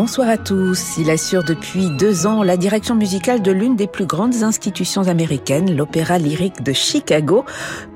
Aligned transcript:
Bonsoir 0.00 0.30
à 0.30 0.38
tous. 0.38 0.96
Il 0.96 1.10
assure 1.10 1.44
depuis 1.44 1.90
deux 1.90 2.26
ans 2.26 2.42
la 2.42 2.56
direction 2.56 2.94
musicale 2.94 3.42
de 3.42 3.52
l'une 3.52 3.76
des 3.76 3.86
plus 3.86 4.06
grandes 4.06 4.42
institutions 4.42 5.08
américaines, 5.08 5.76
l'Opéra 5.76 6.16
lyrique 6.16 6.62
de 6.62 6.72
Chicago, 6.72 7.44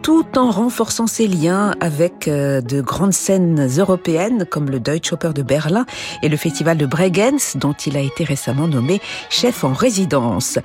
tout 0.03 0.27
en 0.37 0.51
renforçant 0.51 1.07
ses 1.07 1.27
liens 1.27 1.75
avec 1.81 2.29
euh, 2.29 2.61
de 2.61 2.83
grandes 2.83 3.15
scènes 3.15 3.71
européennes 3.79 4.45
comme 4.45 4.69
le 4.69 4.81
Deutsche 4.81 5.15
Oper 5.15 5.33
de 5.33 5.43
Berlin 5.43 5.87
et 6.23 6.29
le 6.29 6.37
Festival 6.37 6.77
de 6.77 6.85
Bregenz, 6.85 7.57
dont 7.57 7.73
il 7.73 7.97
a 7.97 8.01
été 8.01 8.23
récemment 8.23 8.69
nommé 8.69 9.01
chef 9.31 9.65
en 9.65 9.73
résidence. 9.73 10.59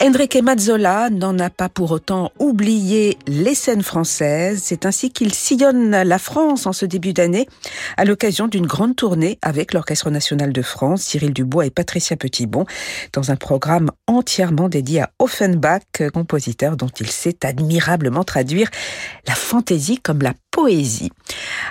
Enrique 0.00 0.40
Mazzola 0.40 1.10
n'en 1.10 1.36
a 1.40 1.50
pas 1.50 1.68
pour 1.68 1.90
autant 1.90 2.30
oublié 2.38 3.18
les 3.26 3.56
scènes 3.56 3.82
françaises. 3.82 4.60
C'est 4.62 4.86
ainsi 4.86 5.10
qu'il 5.10 5.34
sillonne 5.34 5.90
la 5.90 6.18
France 6.20 6.64
en 6.66 6.72
ce 6.72 6.86
début 6.86 7.12
d'année 7.12 7.48
à 7.96 8.04
l'occasion 8.04 8.46
d'une 8.46 8.66
grande 8.66 8.94
tournée 8.94 9.40
avec 9.42 9.72
l'Orchestre 9.72 10.10
national 10.10 10.52
de 10.52 10.62
France, 10.62 10.76
Cyril 10.94 11.32
Dubois 11.32 11.66
et 11.66 11.70
Patricia 11.70 12.16
Petitbon, 12.16 12.64
dans 13.12 13.32
un 13.32 13.36
programme 13.36 13.90
entièrement 14.06 14.68
dédié 14.68 15.00
à 15.00 15.10
Offenbach, 15.18 15.82
compositeur 16.14 16.76
dont 16.76 16.90
il 17.00 17.10
sait 17.10 17.38
admirablement 17.42 18.22
traduire 18.22 18.70
la 19.26 19.34
fantaisie 19.34 19.98
comme 19.98 20.22
la 20.22 20.34
poésie. 20.52 21.10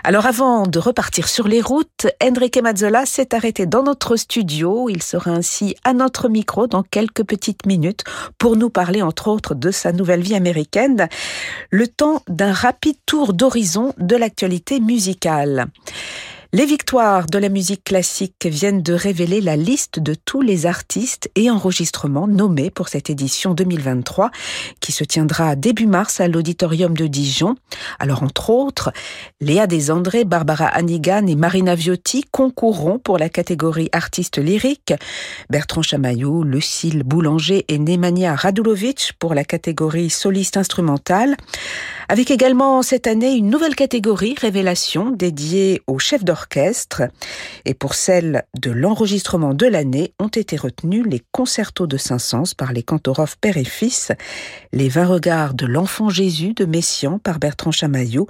Alors 0.03 0.27
avant 0.27 0.67
de 0.67 0.77
repartir 0.77 1.27
sur 1.27 1.47
les 1.47 1.61
routes, 1.61 2.05
Enrique 2.21 2.61
Mazzola 2.61 3.07
s'est 3.07 3.33
arrêté 3.33 3.65
dans 3.65 3.81
notre 3.81 4.15
studio. 4.15 4.89
Il 4.89 5.01
sera 5.01 5.31
ainsi 5.31 5.75
à 5.83 5.93
notre 5.93 6.29
micro 6.29 6.67
dans 6.67 6.83
quelques 6.83 7.23
petites 7.23 7.65
minutes 7.65 8.03
pour 8.37 8.55
nous 8.55 8.69
parler 8.69 9.01
entre 9.01 9.27
autres 9.27 9.55
de 9.55 9.71
sa 9.71 9.91
nouvelle 9.91 10.21
vie 10.21 10.35
américaine, 10.35 11.07
le 11.71 11.87
temps 11.87 12.21
d'un 12.27 12.53
rapide 12.53 12.97
tour 13.07 13.33
d'horizon 13.33 13.93
de 13.97 14.15
l'actualité 14.15 14.79
musicale. 14.79 15.67
Les 16.55 16.65
victoires 16.65 17.25
de 17.25 17.37
la 17.37 17.49
musique 17.49 17.83
classique 17.83 18.45
viennent 18.45 18.81
de 18.81 18.93
révéler 18.93 19.41
la 19.41 19.57
liste 19.57 19.99
de 19.99 20.13
tous 20.13 20.39
les 20.39 20.65
artistes 20.65 21.29
et 21.35 21.51
enregistrements 21.51 22.29
nommés 22.29 22.69
pour 22.69 22.87
cette 22.87 23.09
édition 23.09 23.53
2023 23.53 24.31
qui 24.79 24.93
se 24.93 25.03
tiendra 25.03 25.57
début 25.57 25.85
mars 25.85 26.21
à 26.21 26.29
l'auditorium 26.29 26.95
de 26.95 27.07
Dijon. 27.07 27.57
Alors 27.99 28.23
entre 28.23 28.51
autres, 28.51 28.93
Léa 29.41 29.67
Desandré, 29.67 30.23
Barbara 30.23 30.67
Hannigan 30.67 31.27
et 31.27 31.35
Marina 31.35 31.75
Viotti 31.75 32.23
concourront 32.31 32.99
pour 32.99 33.17
la 33.17 33.27
catégorie 33.27 33.89
artiste 33.91 34.37
lyrique, 34.37 34.93
Bertrand 35.49 35.81
Chamaillou, 35.81 36.43
Lucille 36.43 37.03
Boulanger 37.03 37.65
et 37.67 37.79
Nemanja 37.79 38.33
Radulovic 38.33 39.11
pour 39.19 39.33
la 39.33 39.43
catégorie 39.43 40.09
soliste 40.09 40.55
instrumentale, 40.55 41.35
avec 42.07 42.31
également 42.31 42.81
cette 42.81 43.07
année 43.07 43.33
une 43.33 43.49
nouvelle 43.49 43.75
catégorie 43.75 44.35
révélation 44.39 45.11
dédiée 45.11 45.81
aux 45.87 45.99
chefs 45.99 46.23
d'orchestre 46.23 46.44
et 47.65 47.73
pour 47.73 47.95
celle 47.95 48.43
de 48.59 48.71
l'enregistrement 48.71 49.53
de 49.53 49.65
l'année 49.65 50.13
ont 50.19 50.27
été 50.27 50.55
retenus 50.55 51.05
les 51.05 51.21
concertos 51.31 51.87
de 51.87 51.97
Saint-Saëns 51.97 52.55
par 52.57 52.73
les 52.73 52.83
Cantorov 52.83 53.37
père 53.39 53.57
et 53.57 53.65
fils, 53.65 54.11
les 54.71 54.89
vingt 54.89 55.07
regards 55.07 55.53
de 55.53 55.65
l'enfant 55.65 56.09
Jésus 56.09 56.53
de 56.53 56.65
Messiaen 56.65 57.19
par 57.19 57.39
Bertrand 57.39 57.71
Chamaillot 57.71 58.27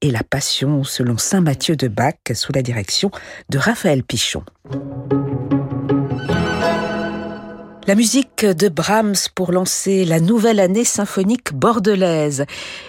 et 0.00 0.10
la 0.10 0.22
Passion 0.22 0.84
selon 0.84 1.18
Saint 1.18 1.40
Matthieu 1.40 1.76
de 1.76 1.88
Bach 1.88 2.14
sous 2.34 2.52
la 2.52 2.62
direction 2.62 3.10
de 3.50 3.58
Raphaël 3.58 4.02
Pichon. 4.02 4.44
La 7.86 7.94
musique 7.94 8.44
de 8.44 8.68
Brahms 8.68 9.14
pour 9.36 9.52
lancer 9.52 10.04
la 10.04 10.18
nouvelle 10.18 10.58
année 10.58 10.82
symphonique 10.82 11.54
bordelaise. 11.54 12.44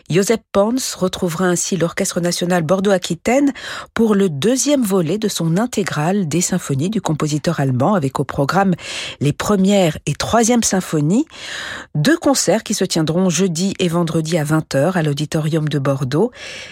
Joseph 0.10 0.40
Pons 0.52 0.96
retrouvera 0.96 1.46
ainsi 1.46 1.78
l'Orchestre 1.78 2.20
national 2.20 2.64
Bordeaux-Aquitaine 2.64 3.54
pour 3.94 4.16
le 4.16 4.28
deuxième 4.28 4.82
volet 4.82 5.20
de 5.20 5.28
son 5.28 5.58
intégrale 5.58 6.28
des 6.28 6.42
symphonies 6.42 6.90
du 6.90 7.00
compositeur 7.00 7.60
allemand 7.60 7.94
avec 7.94 8.20
au 8.20 8.24
programme 8.24 8.74
les 9.20 9.34
premières 9.34 10.00
et 10.08 10.16
troisième 10.16 10.64
symphonies. 10.64 11.28
Deux 11.94 12.18
concerts 12.18 12.64
qui 12.64 12.74
se 12.74 12.84
tiendront 12.84 13.30
jeudi 13.30 13.76
et 13.78 13.90
vendredi 13.90 14.36
à 14.40 14.46
20h 14.46 14.94
à 14.94 15.04
l'auditorium 15.04 15.70
de 15.70 15.78
Bordeaux. 15.78 16.32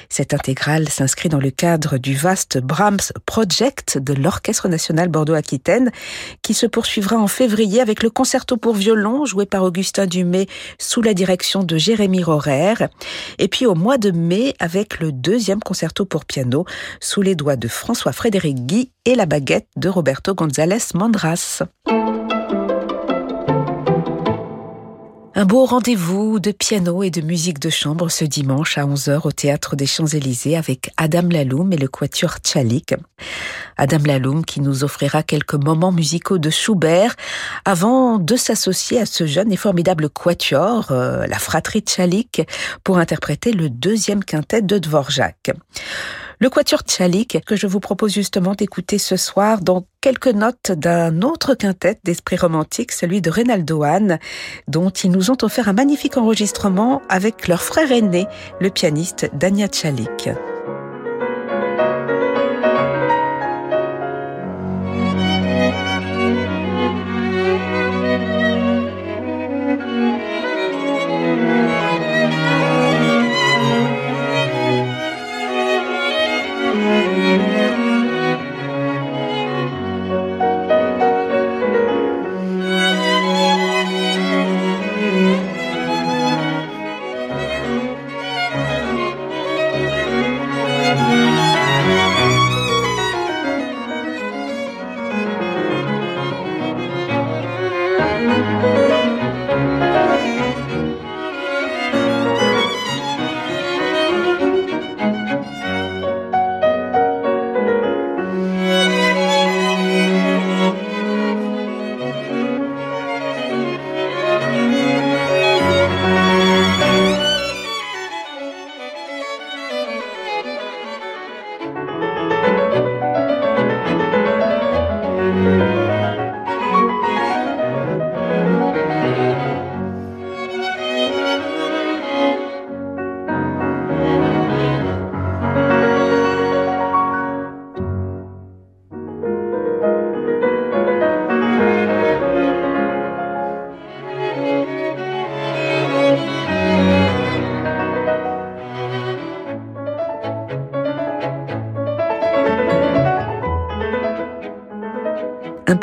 Cette 0.10 0.34
intégrale 0.34 0.90
s'inscrit 0.90 1.30
dans 1.30 1.40
le 1.40 1.52
cadre 1.52 2.00
du 2.00 2.16
vaste 2.16 2.58
Brahms 2.58 3.12
Project 3.28 4.00
de 4.00 4.16
l'Orchestre 4.16 4.68
national 4.68 5.10
Bordeaux-Aquitaine 5.10 5.92
qui 6.42 6.56
se 6.56 6.66
poursuivra 6.66 7.18
en 7.18 7.28
février 7.28 7.82
avec 7.82 8.02
le 8.02 8.10
concerto 8.16 8.58
pour 8.58 8.74
violon 8.74 9.26
joué 9.26 9.46
par 9.46 9.62
Augustin 9.64 10.08
Dumay 10.08 10.48
sous 10.80 11.04
la 11.04 11.14
direction 11.14 11.64
de 11.64 11.78
Jérémy 11.78 12.24
Rorer. 12.24 12.74
Et 13.38 13.48
puis 13.48 13.68
au 13.68 13.76
mois 13.76 14.00
de 14.00 14.10
mai 14.10 14.56
avec 14.60 15.00
le 15.00 15.12
deuxième 15.12 15.60
concerto 15.60 16.06
pour 16.06 16.26
piano 16.26 16.66
sous 17.02 17.22
les 17.22 17.36
doigts 17.36 17.58
de 17.58 17.68
François-Frédéric 17.68 18.66
Guy 18.66 18.92
et 19.04 19.16
la 19.16 19.26
baguette 19.26 19.68
de 19.76 19.90
Roberto 19.90 20.34
González 20.34 20.94
Mandras. 20.96 21.62
Un 25.38 25.44
beau 25.44 25.66
rendez-vous 25.66 26.40
de 26.40 26.52
piano 26.52 27.04
et 27.04 27.10
de 27.10 27.20
musique 27.20 27.60
de 27.60 27.70
chambre 27.70 28.08
ce 28.08 28.24
dimanche 28.24 28.78
à 28.78 28.86
11h 28.86 29.28
au 29.28 29.34
Théâtre 29.34 29.76
des 29.76 29.86
Champs-Élysées 29.86 30.56
avec 30.56 30.92
Adam 30.96 31.28
Laloum 31.30 31.74
et 31.74 31.78
le 31.78 31.90
Quatuor 31.90 32.38
Tchalik. 32.38 32.94
Adam 33.76 33.98
Laloum 34.06 34.46
qui 34.46 34.62
nous 34.62 34.86
offrira 34.86 35.24
quelques 35.24 35.56
moments 35.56 35.92
musicaux 35.92 36.38
de 36.38 36.50
Schubert 36.50 37.18
avant 37.66 38.18
de 38.18 38.38
s'associer 38.38 39.02
à 39.02 39.06
ce 39.06 39.26
jeune 39.26 39.52
et 39.52 39.58
formidable 39.58 40.08
Quatuor, 40.08 40.88
euh, 40.92 41.28
la 41.28 41.38
fratrie 41.38 41.82
Tchalik, 41.82 42.48
pour 42.86 42.98
interpréter 42.98 43.52
le 43.52 43.70
deuxième 43.70 44.24
quintet 44.24 44.62
de 44.62 44.78
Dvorak. 44.78 45.52
Le 46.40 46.50
Quatuor 46.50 46.82
Tchalik, 46.82 47.44
que 47.46 47.56
je 47.56 47.68
vous 47.68 47.80
propose 47.80 48.14
justement 48.14 48.54
d'écouter 48.54 48.98
ce 48.98 49.16
soir 49.16 49.62
dans 49.62 49.86
quelques 50.02 50.28
notes 50.28 50.72
d'un 50.72 51.22
autre 51.22 51.56
quintet 51.56 52.00
d'esprit 52.04 52.36
romantique, 52.36 52.92
celui 52.92 53.22
de 53.22 53.30
Reynaldo 53.30 53.84
Hahn, 53.84 54.20
dont 54.68 54.90
ils 54.90 55.12
nous 55.12 55.32
ont 55.32 55.38
offert 55.42 55.70
un 55.70 55.74
magnifique 55.74 56.18
enregistrement 56.18 57.02
avec 57.10 57.48
leur 57.48 57.62
frère 57.62 57.92
aîné, 57.92 58.28
le 58.60 58.70
pianiste 58.70 59.30
Dania 59.34 59.68
Tchalik. 59.68 60.30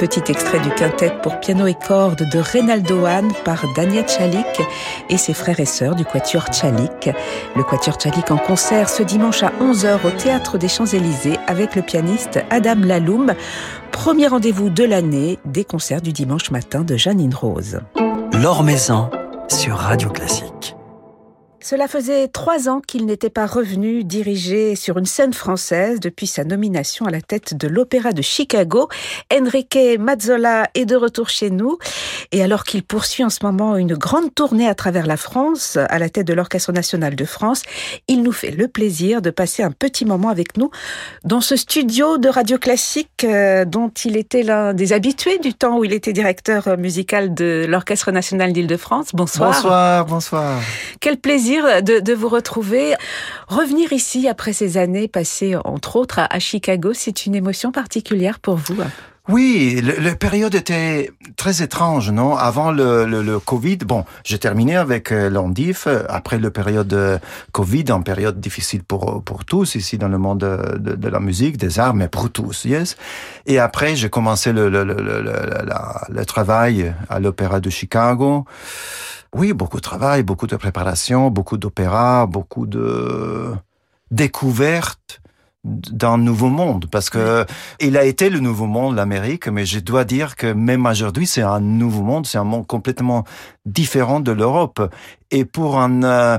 Petit 0.03 0.33
extrait 0.33 0.59
du 0.59 0.71
quintet 0.71 1.13
pour 1.23 1.39
piano 1.39 1.65
et 1.69 1.75
cordes 1.75 2.29
de 2.29 2.39
Reynaldo 2.41 3.05
Hahn 3.05 3.29
par 3.45 3.73
Dania 3.77 4.05
Chalik 4.05 4.61
et 5.09 5.17
ses 5.17 5.33
frères 5.33 5.61
et 5.61 5.65
sœurs 5.65 5.95
du 5.95 6.05
Quatuor 6.05 6.53
Chalik. 6.53 7.09
Le 7.55 7.63
Quatuor 7.63 8.01
Chalik 8.01 8.33
en 8.33 8.37
concert 8.37 8.89
ce 8.89 9.05
dimanche 9.05 9.45
à 9.45 9.53
11h 9.61 10.05
au 10.05 10.11
Théâtre 10.11 10.59
des 10.59 10.67
Champs-Élysées 10.67 11.39
avec 11.47 11.77
le 11.77 11.83
pianiste 11.83 12.41
Adam 12.51 12.81
Laloum. 12.81 13.33
Premier 13.93 14.27
rendez-vous 14.27 14.71
de 14.71 14.83
l'année 14.83 15.39
des 15.45 15.65
concerts 15.65 16.03
du 16.03 16.13
dimanche 16.13 16.51
matin 16.51 16.81
de 16.81 16.97
Janine 16.97 17.33
Rose. 17.33 17.79
L'Or 18.33 18.65
Maison 18.65 19.09
sur 19.49 19.77
Radio 19.77 20.11
Classique. 20.11 20.75
Cela 21.63 21.87
faisait 21.87 22.27
trois 22.27 22.69
ans 22.69 22.81
qu'il 22.81 23.07
n'était 23.07 23.31
pas 23.31 23.47
revenu 23.47 24.03
diriger 24.03 24.75
sur 24.75 24.99
une 24.99 25.07
scène 25.07 25.33
française 25.33 26.01
depuis 26.01 26.27
sa 26.27 26.43
nomination 26.43 27.07
à 27.07 27.11
la 27.11 27.21
tête 27.21 27.55
de 27.55 27.69
l'Opéra 27.69 28.11
de 28.13 28.21
Chicago. 28.21 28.89
Enrique 29.33 29.79
Mazzola 30.01 30.69
est 30.75 30.87
de 30.87 30.97
retour 30.97 31.29
chez 31.29 31.51
nous. 31.51 31.79
Et 32.33 32.43
alors 32.43 32.65
qu'il 32.65 32.83
poursuit 32.83 33.23
en 33.23 33.31
ce 33.31 33.39
moment 33.45 33.77
une 33.77 33.95
grande 33.95 34.35
tournée 34.35 34.69
à 34.69 34.75
travers 34.75 35.07
la 35.07 35.17
France, 35.17 35.77
à 35.77 35.99
la 36.01 36.09
tête 36.09 36.27
de 36.27 36.35
l'Orchestre 36.35 36.73
national 36.73 37.15
de 37.15 37.25
France, 37.25 37.63
il 38.09 38.23
nous 38.23 38.33
fait 38.33 38.51
le 38.51 38.67
plaisir 38.67 39.23
de 39.23 39.31
passer 39.31 39.63
un 39.63 39.71
petit 39.71 40.05
moment 40.05 40.31
avec 40.31 40.57
nous 40.57 40.71
dans 41.25 41.41
ce 41.41 41.55
studio 41.55 42.19
de 42.19 42.29
radio 42.29 42.59
classique 42.59 43.25
euh, 43.25 43.65
dont 43.65 43.91
il 44.05 44.17
était 44.17 44.43
l'un 44.43 44.75
des 44.75 44.93
habitués 44.93 45.39
du 45.39 45.55
temps 45.55 45.79
où 45.79 45.85
il 45.85 45.93
était 45.93 46.13
directeur 46.13 46.77
musical 46.77 47.35
de 47.35 47.67
l'Orchestre 47.69 48.11
national 48.11 48.53
d'Île-de-France. 48.53 49.11
Bonsoir. 49.13 49.53
Bonsoir, 49.53 50.07
bonsoir. 50.07 50.61
Quel 51.01 51.19
plaisir 51.19 51.52
de, 51.61 52.15
vous 52.15 52.29
retrouver. 52.29 52.95
Revenir 53.49 53.93
ici 53.93 54.29
après 54.29 54.53
ces 54.53 54.79
années 54.79 55.09
passées, 55.09 55.57
entre 55.65 55.97
autres, 55.97 56.19
à, 56.19 56.39
Chicago, 56.39 56.93
c'est 56.95 57.27
une 57.27 57.35
émotion 57.35 57.73
particulière 57.73 58.39
pour 58.39 58.57
vous 58.57 58.77
oui, 59.29 59.81
la 59.81 60.17
période 60.17 60.53
était 60.57 61.13
très 61.37 61.63
étrange, 61.63 62.11
non? 62.11 62.35
Avant 62.35 62.73
le, 62.73 63.05
le, 63.05 63.39
Covid, 63.39 63.77
bon, 63.77 64.05
j'ai 64.25 64.41
terminé 64.41 64.75
avec 64.75 65.13
euh, 65.13 65.31
l'Andif, 65.31 65.87
après 66.09 66.41
la 66.41 66.51
période 66.51 67.21
Covid, 67.53 67.85
une 67.93 68.03
période 68.03 68.41
difficile 68.41 68.83
pour 68.83 69.23
pour 69.23 69.45
tous 69.45 69.77
ici 69.77 69.97
dans 69.97 70.09
le 70.09 70.19
monde 70.19 70.41
de, 70.41 71.09
la 71.09 71.21
musique, 71.21 71.57
des 71.57 71.79
arts, 71.79 71.95
mais 71.95 72.09
pour 72.09 72.31
tous, 72.31 72.65
yes? 72.65 72.97
Et 73.47 73.61
après, 73.61 73.95
j'ai 73.95 74.11
commencé 74.11 74.53
le, 74.53 74.69
le, 74.69 74.83
le, 74.83 74.95
le 76.09 76.25
travail 76.27 76.93
à 77.09 77.21
l'Opéra 77.21 77.61
de 77.61 77.71
Chicago. 77.71 78.45
Oui, 79.35 79.55
beaucoup 79.55 79.79
de 79.79 79.83
travail, 79.83 80.23
beaucoup 80.23 80.47
de 80.47 80.57
préparation, 80.57 81.31
beaucoup 81.31 81.57
d'opéra, 81.57 82.27
beaucoup 82.27 82.67
de 82.67 83.55
découvertes 84.11 85.21
d'un 85.65 86.19
nouveau 86.19 86.49
monde. 86.49 86.87
Parce 86.91 87.09
que 87.09 87.47
il 87.81 87.97
a 87.97 88.05
été 88.05 88.29
le 88.29 88.41
nouveau 88.41 88.67
monde 88.67 88.95
l'Amérique 88.97 89.49
mais 89.49 89.65
je 89.65 89.79
dois 89.79 90.05
dire 90.05 90.37
que 90.37 90.53
même 90.53 90.85
aujourd'hui 90.87 91.27
c'est 91.27 91.43
un 91.43 91.61
nouveau 91.61 92.03
monde 92.03 92.27
c'est 92.27 92.39
un 92.39 92.45
monde 92.45 92.67
complètement 92.67 93.25
différent 93.65 94.21
de 94.21 94.33
l'Europe. 94.33 94.93
Et 95.31 95.47
pour 95.47 95.79
un 95.79 96.03
euh, 96.03 96.39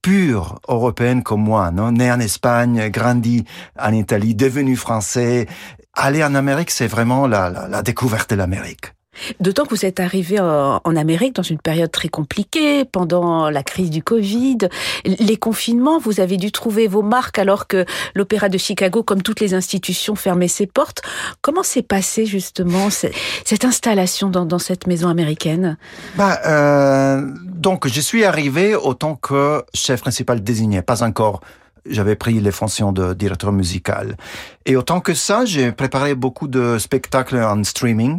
pur 0.00 0.60
européenne 0.68 1.22
comme 1.22 1.42
moi 1.42 1.70
non 1.72 1.92
né 1.92 2.10
en 2.10 2.20
Espagne 2.20 2.88
grandi 2.88 3.44
en 3.78 3.92
Italie 3.92 4.34
devenu 4.34 4.76
français 4.76 5.46
aller 5.92 6.24
en 6.24 6.34
Amérique 6.34 6.70
c'est 6.70 6.86
vraiment 6.86 7.26
la, 7.26 7.50
la, 7.50 7.68
la 7.68 7.82
découverte 7.82 8.30
de 8.30 8.36
l'Amérique 8.36 8.94
D'autant 9.40 9.64
que 9.64 9.70
vous 9.70 9.84
êtes 9.84 10.00
arrivé 10.00 10.38
en 10.40 10.96
Amérique 10.96 11.34
dans 11.34 11.42
une 11.42 11.58
période 11.58 11.90
très 11.90 12.08
compliquée, 12.08 12.84
pendant 12.84 13.50
la 13.50 13.62
crise 13.62 13.90
du 13.90 14.02
Covid, 14.02 14.58
les 15.04 15.36
confinements, 15.36 15.98
vous 15.98 16.20
avez 16.20 16.36
dû 16.36 16.52
trouver 16.52 16.86
vos 16.86 17.02
marques 17.02 17.38
alors 17.38 17.66
que 17.66 17.84
l'Opéra 18.14 18.48
de 18.48 18.58
Chicago, 18.58 19.02
comme 19.02 19.22
toutes 19.22 19.40
les 19.40 19.54
institutions, 19.54 20.14
fermait 20.14 20.48
ses 20.48 20.66
portes. 20.66 21.02
Comment 21.42 21.62
s'est 21.62 21.82
passée 21.82 22.26
justement 22.26 22.88
cette 22.90 23.64
installation 23.64 24.30
dans, 24.30 24.58
cette 24.58 24.86
maison 24.86 25.08
américaine? 25.08 25.76
Bah, 26.16 26.40
euh, 26.46 27.22
Donc, 27.44 27.88
je 27.88 28.00
suis 28.00 28.24
arrivé 28.24 28.74
autant 28.74 29.16
que 29.16 29.62
chef 29.74 30.00
principal 30.00 30.42
désigné, 30.42 30.82
pas 30.82 31.02
encore. 31.02 31.40
J'avais 31.86 32.16
pris 32.16 32.40
les 32.40 32.50
fonctions 32.50 32.92
de 32.92 33.12
directeur 33.12 33.52
musical. 33.52 34.16
Et 34.64 34.74
autant 34.76 35.00
que 35.00 35.12
ça, 35.12 35.44
j'ai 35.44 35.70
préparé 35.70 36.14
beaucoup 36.14 36.48
de 36.48 36.78
spectacles 36.78 37.36
en 37.36 37.62
streaming 37.62 38.18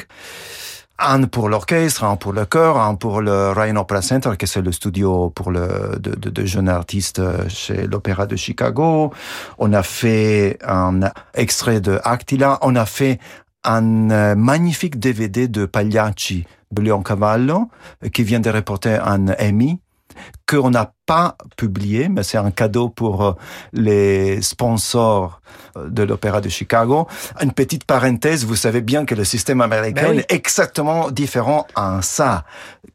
un 0.98 1.24
pour 1.24 1.50
l'orchestre, 1.50 2.04
un 2.04 2.16
pour 2.16 2.34
le 2.34 2.46
chœur, 2.46 2.78
un 2.78 2.96
pour 2.96 3.22
le 3.22 3.52
Ryan 3.52 3.76
Opera 3.78 4.02
Center, 4.02 4.32
qui 4.38 4.48
c'est 4.48 4.62
le 4.62 4.72
studio 4.72 5.30
pour 5.30 5.52
le 5.52 5.98
de, 6.00 6.16
de, 6.16 6.30
de 6.30 6.46
jeunes 6.46 6.70
artistes 6.70 7.22
chez 7.50 7.88
l'Opéra 7.88 8.26
de 8.26 8.36
Chicago. 8.36 9.12
On 9.58 9.74
a 9.74 9.84
fait 9.84 10.58
un 10.66 11.02
extrait 11.34 11.82
de 11.82 12.00
Actila. 12.04 12.60
On 12.62 12.76
a 12.76 12.86
fait 12.86 13.20
un 13.66 14.10
euh, 14.12 14.36
magnifique 14.36 15.00
DVD 15.00 15.48
de 15.48 15.66
Pagliacci 15.66 16.46
de 16.72 16.82
Leon 16.82 17.04
Cavallo, 17.04 17.70
qui 18.14 18.24
vient 18.24 18.40
de 18.40 18.50
reporter 18.50 19.06
un 19.06 19.28
Emmy 19.40 19.80
qu'on 20.48 20.72
n'a 20.72 20.94
pas 21.06 21.36
publié, 21.58 22.10
mais 22.10 22.24
c'est 22.24 22.38
un 22.38 22.52
cadeau 22.52 22.90
pour 22.90 23.24
euh, 23.24 23.32
les 23.74 24.42
sponsors 24.42 25.42
euh, 25.78 25.90
de 25.90 26.04
l'Opéra 26.04 26.42
de 26.42 26.50
Chicago. 26.50 27.08
Une 27.42 27.52
petite 27.52 27.84
parenthèse, 27.84 28.46
vous 28.46 28.56
savez 28.56 28.82
bien 28.82 29.06
que 29.06 29.16
le 29.16 29.24
système 29.24 29.62
américain 29.62 30.10
ben 30.10 30.20
est 30.20 30.32
exactement 30.32 31.12
différent 31.12 31.68
en 31.76 32.02
ça. 32.02 32.46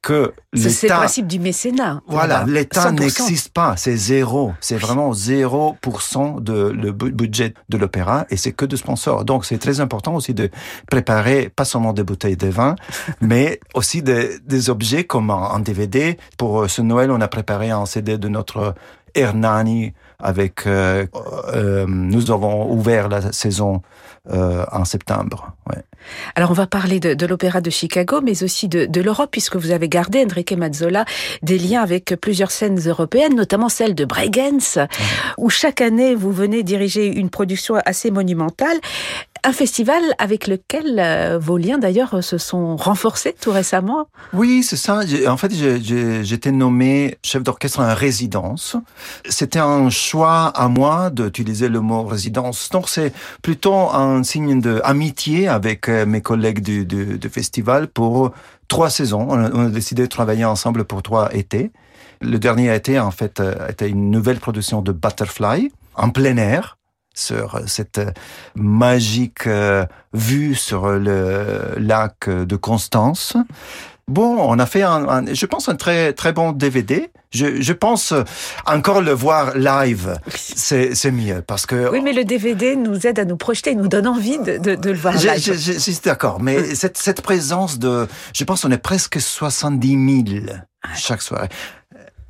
Que 0.02 0.32
c'est 0.54 0.88
le 0.88 0.94
principe 0.94 1.26
du 1.26 1.38
mécénat. 1.38 2.00
Voilà, 2.06 2.44
l'État 2.46 2.90
n'existe 2.90 3.50
pas, 3.50 3.76
c'est 3.76 3.96
zéro. 3.96 4.52
C'est 4.60 4.78
vraiment 4.78 5.12
0% 5.12 6.42
de 6.42 6.70
le 6.70 6.92
budget 6.92 7.54
de 7.68 7.76
l'opéra 7.76 8.26
et 8.30 8.36
c'est 8.36 8.52
que 8.52 8.64
de 8.64 8.76
sponsors. 8.76 9.24
Donc 9.24 9.44
c'est 9.44 9.58
très 9.58 9.80
important 9.80 10.14
aussi 10.14 10.32
de 10.32 10.50
préparer 10.90 11.50
pas 11.50 11.66
seulement 11.66 11.92
des 11.92 12.02
bouteilles 12.02 12.38
de 12.38 12.48
vin, 12.48 12.76
mais 13.20 13.60
aussi 13.74 14.02
des, 14.02 14.38
des 14.40 14.70
objets 14.70 15.04
comme 15.04 15.30
un, 15.30 15.60
DVD. 15.60 16.16
Pour 16.38 16.62
euh, 16.62 16.68
ce 16.68 16.80
Noël, 16.80 17.10
on 17.10 17.20
a 17.20 17.28
préparé 17.28 17.70
un 17.70 17.84
CD 17.84 17.99
de 18.02 18.28
notre 18.28 18.74
Hernani 19.14 19.92
avec 20.18 20.66
euh, 20.66 21.06
euh, 21.54 21.86
nous 21.88 22.30
avons 22.30 22.70
ouvert 22.70 23.08
la 23.08 23.32
saison 23.32 23.82
euh, 24.30 24.64
en 24.70 24.84
septembre. 24.84 25.52
Ouais. 25.68 25.82
Alors 26.34 26.50
on 26.50 26.54
va 26.54 26.66
parler 26.66 27.00
de, 27.00 27.14
de 27.14 27.26
l'opéra 27.26 27.60
de 27.60 27.70
Chicago, 27.70 28.20
mais 28.22 28.42
aussi 28.42 28.68
de, 28.68 28.86
de 28.86 29.00
l'Europe, 29.00 29.30
puisque 29.30 29.56
vous 29.56 29.70
avez 29.70 29.88
gardé 29.88 30.24
Enrique 30.24 30.52
Mazzola 30.52 31.04
des 31.42 31.58
liens 31.58 31.82
avec 31.82 32.14
plusieurs 32.20 32.50
scènes 32.50 32.78
européennes, 32.86 33.34
notamment 33.34 33.68
celle 33.68 33.94
de 33.94 34.04
Bregenz, 34.04 34.78
où 35.38 35.50
chaque 35.50 35.80
année 35.80 36.14
vous 36.14 36.32
venez 36.32 36.62
diriger 36.62 37.06
une 37.06 37.30
production 37.30 37.76
assez 37.84 38.10
monumentale. 38.10 38.78
Un 39.42 39.52
festival 39.52 40.02
avec 40.18 40.46
lequel 40.46 40.98
euh, 40.98 41.38
vos 41.38 41.56
liens 41.56 41.78
d'ailleurs 41.78 42.22
se 42.22 42.36
sont 42.36 42.76
renforcés 42.76 43.34
tout 43.40 43.52
récemment? 43.52 44.06
Oui, 44.32 44.62
c'est 44.62 44.76
ça. 44.76 45.00
En 45.28 45.36
fait, 45.36 45.52
j'étais 45.52 46.52
nommé 46.52 47.16
chef 47.22 47.42
d'orchestre 47.42 47.80
en 47.80 47.94
résidence. 47.94 48.76
C'était 49.28 49.58
un 49.58 49.88
choix 49.88 50.48
à 50.48 50.68
moi 50.68 51.10
d'utiliser 51.10 51.68
le 51.68 51.80
mot 51.80 52.04
résidence. 52.04 52.68
Donc 52.70 52.88
c'est 52.88 53.12
plutôt 53.42 53.74
un 53.74 54.22
signe 54.22 54.60
d'amitié 54.60 55.48
avec 55.48 55.88
euh, 55.88 56.04
mes 56.04 56.20
collègues 56.20 56.60
du, 56.60 56.84
du, 56.84 57.18
du, 57.18 57.28
festival 57.28 57.88
pour 57.88 58.32
trois 58.68 58.90
saisons. 58.90 59.26
On 59.28 59.38
a, 59.38 59.50
on 59.52 59.66
a 59.66 59.70
décidé 59.70 60.02
de 60.02 60.08
travailler 60.08 60.44
ensemble 60.44 60.84
pour 60.84 61.02
trois 61.02 61.34
étés. 61.34 61.70
Le 62.20 62.38
dernier 62.38 62.74
été, 62.74 62.98
en 62.98 63.10
fait, 63.10 63.40
euh, 63.40 63.68
était 63.68 63.88
une 63.88 64.10
nouvelle 64.10 64.38
production 64.38 64.82
de 64.82 64.92
Butterfly 64.92 65.72
en 65.94 66.10
plein 66.10 66.36
air 66.36 66.76
sur 67.14 67.60
cette 67.66 68.00
magique 68.54 69.46
euh, 69.46 69.84
vue 70.12 70.54
sur 70.54 70.88
le 70.88 71.74
lac 71.78 72.28
de 72.28 72.56
Constance. 72.56 73.36
Bon, 74.08 74.38
on 74.40 74.58
a 74.58 74.66
fait 74.66 74.82
un, 74.82 75.08
un, 75.08 75.34
je 75.34 75.46
pense 75.46 75.68
un 75.68 75.76
très 75.76 76.12
très 76.12 76.32
bon 76.32 76.50
DVD. 76.50 77.10
Je, 77.30 77.62
je 77.62 77.72
pense 77.72 78.12
encore 78.66 79.02
le 79.02 79.12
voir 79.12 79.56
live, 79.56 80.18
c'est 80.34 80.96
c'est 80.96 81.12
mieux 81.12 81.42
parce 81.42 81.64
que. 81.64 81.88
Oui, 81.90 82.00
mais 82.02 82.12
le 82.12 82.24
DVD 82.24 82.74
nous 82.74 83.06
aide 83.06 83.20
à 83.20 83.24
nous 83.24 83.36
projeter, 83.36 83.76
nous 83.76 83.86
donne 83.86 84.08
envie 84.08 84.38
de, 84.38 84.58
de, 84.58 84.74
de 84.74 84.90
le 84.90 84.98
voir 84.98 85.14
live. 85.14 85.38
Je, 85.38 85.52
je, 85.52 85.72
je 85.74 85.78
suis 85.78 86.00
d'accord, 86.02 86.40
mais 86.40 86.74
cette 86.74 86.98
cette 86.98 87.22
présence 87.22 87.78
de, 87.78 88.08
je 88.34 88.42
pense, 88.42 88.64
on 88.64 88.70
est 88.72 88.78
presque 88.78 89.20
70 89.20 90.24
000 90.24 90.46
chaque 90.96 91.22
soirée. 91.22 91.48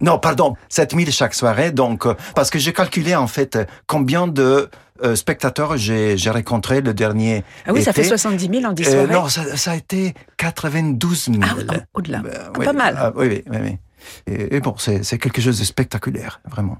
Non, 0.00 0.19
pardon, 0.19 0.57
7000 0.69 1.12
chaque 1.12 1.35
soirée. 1.35 1.73
Donc, 1.73 2.07
euh, 2.07 2.14
parce 2.35 2.50
que 2.50 2.59
j'ai 2.59 2.73
calculé 2.73 3.14
en 3.14 3.26
fait 3.26 3.59
combien 3.87 4.26
de 4.26 4.71
euh, 5.02 5.16
spectateurs 5.16 5.76
j'ai 5.76 6.30
rencontré 6.30 6.80
le 6.80 6.92
dernier. 6.92 7.45
Ah 7.66 7.73
oui, 7.73 7.80
été. 7.80 7.87
ça 7.87 7.92
fait 7.92 8.04
70 8.04 8.49
000 8.61 8.64
en 8.64 8.73
10 8.73 8.85
soirées. 8.85 8.99
Euh, 8.99 9.07
non, 9.07 9.28
ça, 9.28 9.57
ça, 9.57 9.73
a 9.73 9.76
été 9.76 10.14
92 10.37 11.25
000. 11.33 11.38
Ah, 11.42 11.54
au-delà. 11.95 12.23
Euh, 12.25 12.49
oui, 12.59 12.64
pas 12.64 12.73
mal. 12.73 12.95
Ah, 12.99 13.12
oui, 13.14 13.42
oui, 13.50 13.59
oui. 13.62 13.78
Et, 14.26 14.57
et 14.57 14.61
bon, 14.61 14.75
c'est 14.78 15.19
quelque 15.19 15.40
chose 15.40 15.59
de 15.59 15.64
spectaculaire, 15.64 16.40
vraiment. 16.49 16.78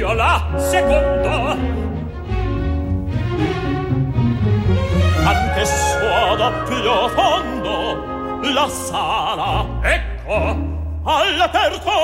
io 0.00 0.14
la 0.14 0.42
seconda 0.56 1.54
anch'esso 5.24 6.36
doppio 6.38 7.08
fondo 7.08 8.40
la 8.50 8.66
sala 8.68 9.66
ecco 9.82 10.56
all'aperto 11.04 11.99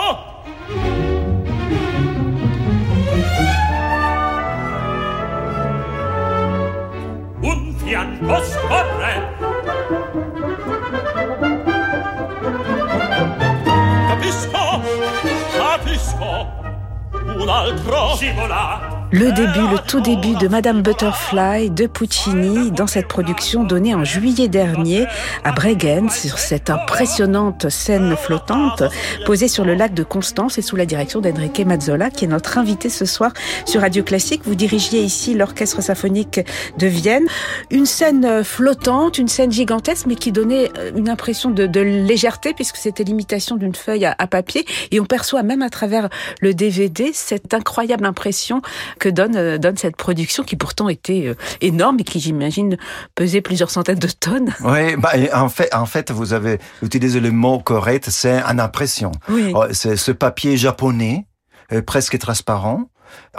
un 17.46 17.48
altro? 17.48 18.16
Scivola 18.16 18.95
Le 19.18 19.32
début, 19.32 19.66
le 19.72 19.78
tout 19.78 20.02
début 20.02 20.34
de 20.34 20.46
Madame 20.46 20.82
Butterfly 20.82 21.70
de 21.70 21.86
Puccini 21.86 22.70
dans 22.70 22.86
cette 22.86 23.08
production 23.08 23.64
donnée 23.64 23.94
en 23.94 24.04
juillet 24.04 24.48
dernier 24.48 25.06
à 25.42 25.52
Bregenz 25.52 26.12
sur 26.12 26.38
cette 26.38 26.68
impressionnante 26.68 27.70
scène 27.70 28.14
flottante 28.14 28.82
posée 29.24 29.48
sur 29.48 29.64
le 29.64 29.72
lac 29.72 29.94
de 29.94 30.02
Constance 30.02 30.58
et 30.58 30.62
sous 30.62 30.76
la 30.76 30.84
direction 30.84 31.22
d'Enrique 31.22 31.58
Mazzola 31.60 32.10
qui 32.10 32.26
est 32.26 32.28
notre 32.28 32.58
invité 32.58 32.90
ce 32.90 33.06
soir 33.06 33.32
sur 33.64 33.80
Radio 33.80 34.04
Classique. 34.04 34.42
Vous 34.44 34.54
dirigiez 34.54 35.00
ici 35.00 35.32
l'orchestre 35.32 35.82
symphonique 35.82 36.42
de 36.76 36.86
Vienne. 36.86 37.24
Une 37.70 37.86
scène 37.86 38.44
flottante, 38.44 39.16
une 39.16 39.28
scène 39.28 39.50
gigantesque 39.50 40.04
mais 40.06 40.16
qui 40.16 40.30
donnait 40.30 40.70
une 40.94 41.08
impression 41.08 41.50
de, 41.50 41.80
légèreté 41.80 42.52
puisque 42.52 42.76
c'était 42.76 43.04
l'imitation 43.04 43.56
d'une 43.56 43.74
feuille 43.74 44.04
à, 44.04 44.26
papier 44.26 44.66
et 44.90 45.00
on 45.00 45.06
perçoit 45.06 45.42
même 45.42 45.62
à 45.62 45.70
travers 45.70 46.10
le 46.42 46.52
DVD 46.52 47.12
cette 47.14 47.54
incroyable 47.54 48.04
impression 48.04 48.60
donne, 49.08 49.36
euh, 49.36 49.58
donne 49.58 49.76
cette 49.76 49.96
production 49.96 50.42
qui 50.42 50.56
pourtant 50.56 50.88
était 50.88 51.26
euh, 51.26 51.34
énorme 51.60 51.96
et 52.00 52.04
qui, 52.04 52.20
j'imagine, 52.20 52.76
pesait 53.14 53.40
plusieurs 53.40 53.70
centaines 53.70 53.98
de 53.98 54.08
tonnes. 54.08 54.54
Oui, 54.60 54.96
bah, 54.96 55.12
en, 55.34 55.48
fait, 55.48 55.74
en 55.74 55.86
fait, 55.86 56.10
vous 56.10 56.32
avez 56.32 56.58
utilisé 56.82 57.20
le 57.20 57.30
mot 57.30 57.58
correct, 57.58 58.06
c'est 58.10 58.40
une 58.42 58.60
impression. 58.60 59.12
Oui. 59.28 59.52
Oh, 59.54 59.64
C'est 59.72 59.96
ce 59.96 60.12
papier 60.12 60.56
japonais, 60.56 61.26
euh, 61.72 61.82
presque 61.82 62.18
transparent. 62.18 62.88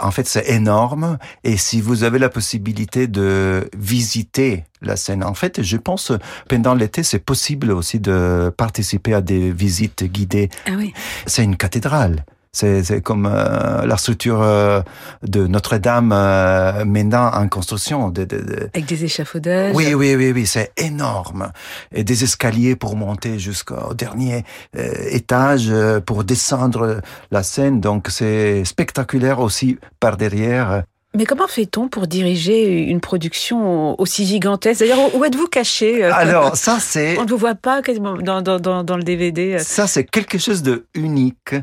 En 0.00 0.10
fait, 0.10 0.26
c'est 0.26 0.48
énorme. 0.48 1.18
Et 1.44 1.56
si 1.56 1.80
vous 1.80 2.02
avez 2.02 2.18
la 2.18 2.28
possibilité 2.28 3.06
de 3.06 3.68
visiter 3.76 4.64
la 4.80 4.96
scène, 4.96 5.22
en 5.22 5.34
fait, 5.34 5.62
je 5.62 5.76
pense, 5.76 6.12
pendant 6.48 6.74
l'été, 6.74 7.02
c'est 7.02 7.18
possible 7.18 7.70
aussi 7.70 8.00
de 8.00 8.52
participer 8.56 9.14
à 9.14 9.20
des 9.20 9.50
visites 9.50 10.04
guidées. 10.04 10.48
Ah 10.66 10.72
oui. 10.76 10.92
C'est 11.26 11.44
une 11.44 11.56
cathédrale. 11.56 12.24
C'est 12.58 13.00
comme 13.02 13.26
euh, 13.30 13.86
la 13.86 13.96
structure 13.96 14.42
euh, 14.42 14.80
de 15.22 15.46
Notre-Dame 15.46 16.10
euh, 16.12 16.84
maintenant 16.84 17.30
en 17.32 17.46
construction. 17.48 18.10
De, 18.10 18.24
de, 18.24 18.38
de- 18.38 18.70
Avec 18.74 18.86
des 18.86 19.04
échafaudages. 19.04 19.74
Oui, 19.76 19.94
oui, 19.94 20.16
oui, 20.16 20.32
oui, 20.34 20.44
c'est 20.46 20.72
énorme. 20.76 21.52
Et 21.92 22.02
des 22.02 22.24
escaliers 22.24 22.74
pour 22.74 22.96
monter 22.96 23.38
jusqu'au 23.38 23.94
dernier 23.94 24.44
euh, 24.76 24.90
étage, 25.10 25.68
euh, 25.70 26.00
pour 26.00 26.24
descendre 26.24 27.00
la 27.30 27.42
scène. 27.42 27.80
Donc 27.80 28.08
c'est 28.10 28.64
spectaculaire 28.64 29.38
aussi 29.40 29.78
par 30.00 30.16
derrière. 30.16 30.82
Mais 31.14 31.24
comment 31.24 31.48
fait-on 31.48 31.88
pour 31.88 32.06
diriger 32.06 32.82
une 32.82 33.00
production 33.00 33.98
aussi 33.98 34.26
gigantesque? 34.26 34.80
D'ailleurs, 34.80 35.14
où 35.14 35.24
êtes-vous 35.24 35.46
caché 35.46 36.04
euh, 36.04 36.12
Alors 36.12 36.54
ça 36.54 36.78
c'est 36.80 37.18
On 37.18 37.24
ne 37.24 37.30
vous 37.30 37.38
voit 37.38 37.54
pas 37.54 37.80
quasiment 37.80 38.14
dans, 38.16 38.42
dans, 38.42 38.96
le 38.96 39.02
DVD. 39.02 39.54
euh? 39.54 39.58
Ça, 39.58 39.86
c'est 39.86 40.04
quelque 40.04 40.36
chose 40.38 40.62
de 40.62 40.86
unique 40.94 41.54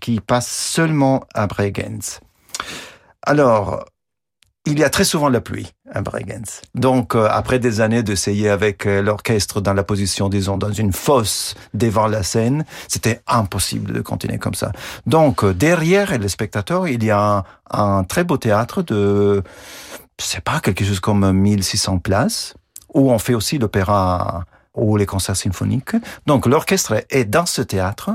qui 0.00 0.20
passe 0.20 0.48
seulement 0.48 1.24
à 1.34 1.46
Bregenz. 1.46 2.20
Alors, 3.22 3.84
il 4.64 4.78
y 4.78 4.84
a 4.84 4.88
très 4.88 5.04
souvent 5.04 5.28
la 5.28 5.42
pluie 5.42 5.73
à 5.92 6.00
Bregenz. 6.00 6.62
Donc, 6.74 7.14
euh, 7.14 7.28
après 7.30 7.58
des 7.58 7.80
années 7.80 8.02
d'essayer 8.02 8.48
avec 8.48 8.86
euh, 8.86 9.02
l'orchestre 9.02 9.60
dans 9.60 9.74
la 9.74 9.84
position, 9.84 10.28
disons, 10.28 10.56
dans 10.56 10.72
une 10.72 10.92
fosse 10.92 11.54
devant 11.74 12.06
la 12.06 12.22
scène, 12.22 12.64
c'était 12.88 13.20
impossible 13.26 13.92
de 13.92 14.00
continuer 14.00 14.38
comme 14.38 14.54
ça. 14.54 14.72
Donc, 15.06 15.44
euh, 15.44 15.52
derrière 15.52 16.16
les 16.18 16.28
spectateurs, 16.28 16.88
il 16.88 17.04
y 17.04 17.10
a 17.10 17.20
un, 17.20 17.44
un 17.70 18.04
très 18.04 18.24
beau 18.24 18.38
théâtre 18.38 18.82
de, 18.82 19.42
je 20.18 20.24
sais 20.24 20.40
pas, 20.40 20.60
quelque 20.60 20.84
chose 20.84 21.00
comme 21.00 21.30
1600 21.32 21.98
places, 21.98 22.54
où 22.94 23.10
on 23.10 23.18
fait 23.18 23.34
aussi 23.34 23.58
l'opéra 23.58 24.44
ou 24.74 24.96
les 24.96 25.06
concerts 25.06 25.36
symphoniques. 25.36 25.96
Donc 26.26 26.46
l'orchestre 26.46 27.04
est 27.10 27.24
dans 27.24 27.46
ce 27.46 27.62
théâtre. 27.62 28.10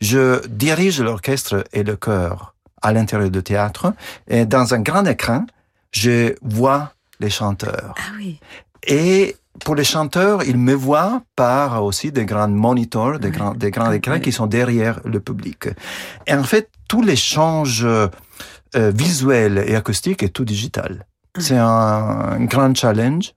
Je 0.00 0.46
dirige 0.48 1.00
l'orchestre 1.00 1.64
et 1.72 1.82
le 1.82 1.96
chœur 1.96 2.54
à 2.82 2.92
l'intérieur 2.92 3.30
du 3.30 3.42
théâtre. 3.42 3.92
Et 4.28 4.44
dans 4.44 4.74
un 4.74 4.80
grand 4.80 5.04
écran, 5.06 5.46
je 5.90 6.34
vois 6.42 6.93
les 7.20 7.30
chanteurs. 7.30 7.94
Ah 7.96 8.12
oui. 8.16 8.40
Et 8.86 9.36
pour 9.64 9.74
les 9.74 9.84
chanteurs, 9.84 10.42
ils 10.42 10.58
me 10.58 10.74
voient 10.74 11.22
par 11.36 11.82
aussi 11.84 12.12
des 12.12 12.24
grands 12.24 12.48
monitors, 12.48 13.18
des 13.18 13.30
grands, 13.30 13.54
des 13.54 13.70
grands 13.70 13.92
écrans 13.92 14.14
ouais. 14.14 14.20
qui 14.20 14.32
sont 14.32 14.46
derrière 14.46 15.00
le 15.04 15.20
public. 15.20 15.68
Et 16.26 16.34
en 16.34 16.42
fait, 16.44 16.68
tout 16.88 17.02
l'échange 17.02 17.84
euh, 17.84 18.08
visuel 18.74 19.64
et 19.66 19.76
acoustique 19.76 20.22
est 20.22 20.30
tout 20.30 20.44
digital. 20.44 21.06
C'est 21.38 21.56
un, 21.56 21.66
un 21.66 22.44
grand 22.44 22.74
challenge 22.76 23.34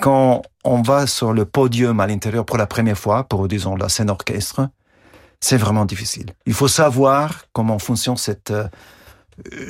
quand 0.00 0.42
on 0.62 0.82
va 0.82 1.06
sur 1.06 1.32
le 1.32 1.44
podium 1.44 1.98
à 1.98 2.06
l'intérieur 2.06 2.44
pour 2.44 2.58
la 2.58 2.66
première 2.66 2.98
fois, 2.98 3.24
pour 3.24 3.48
disons 3.48 3.74
la 3.76 3.88
scène 3.88 4.10
orchestre. 4.10 4.68
C'est 5.40 5.56
vraiment 5.56 5.84
difficile. 5.84 6.26
Il 6.46 6.52
faut 6.52 6.68
savoir 6.68 7.44
comment 7.52 7.78
fonctionne 7.78 8.16
cette 8.16 8.50
euh, 8.50 8.68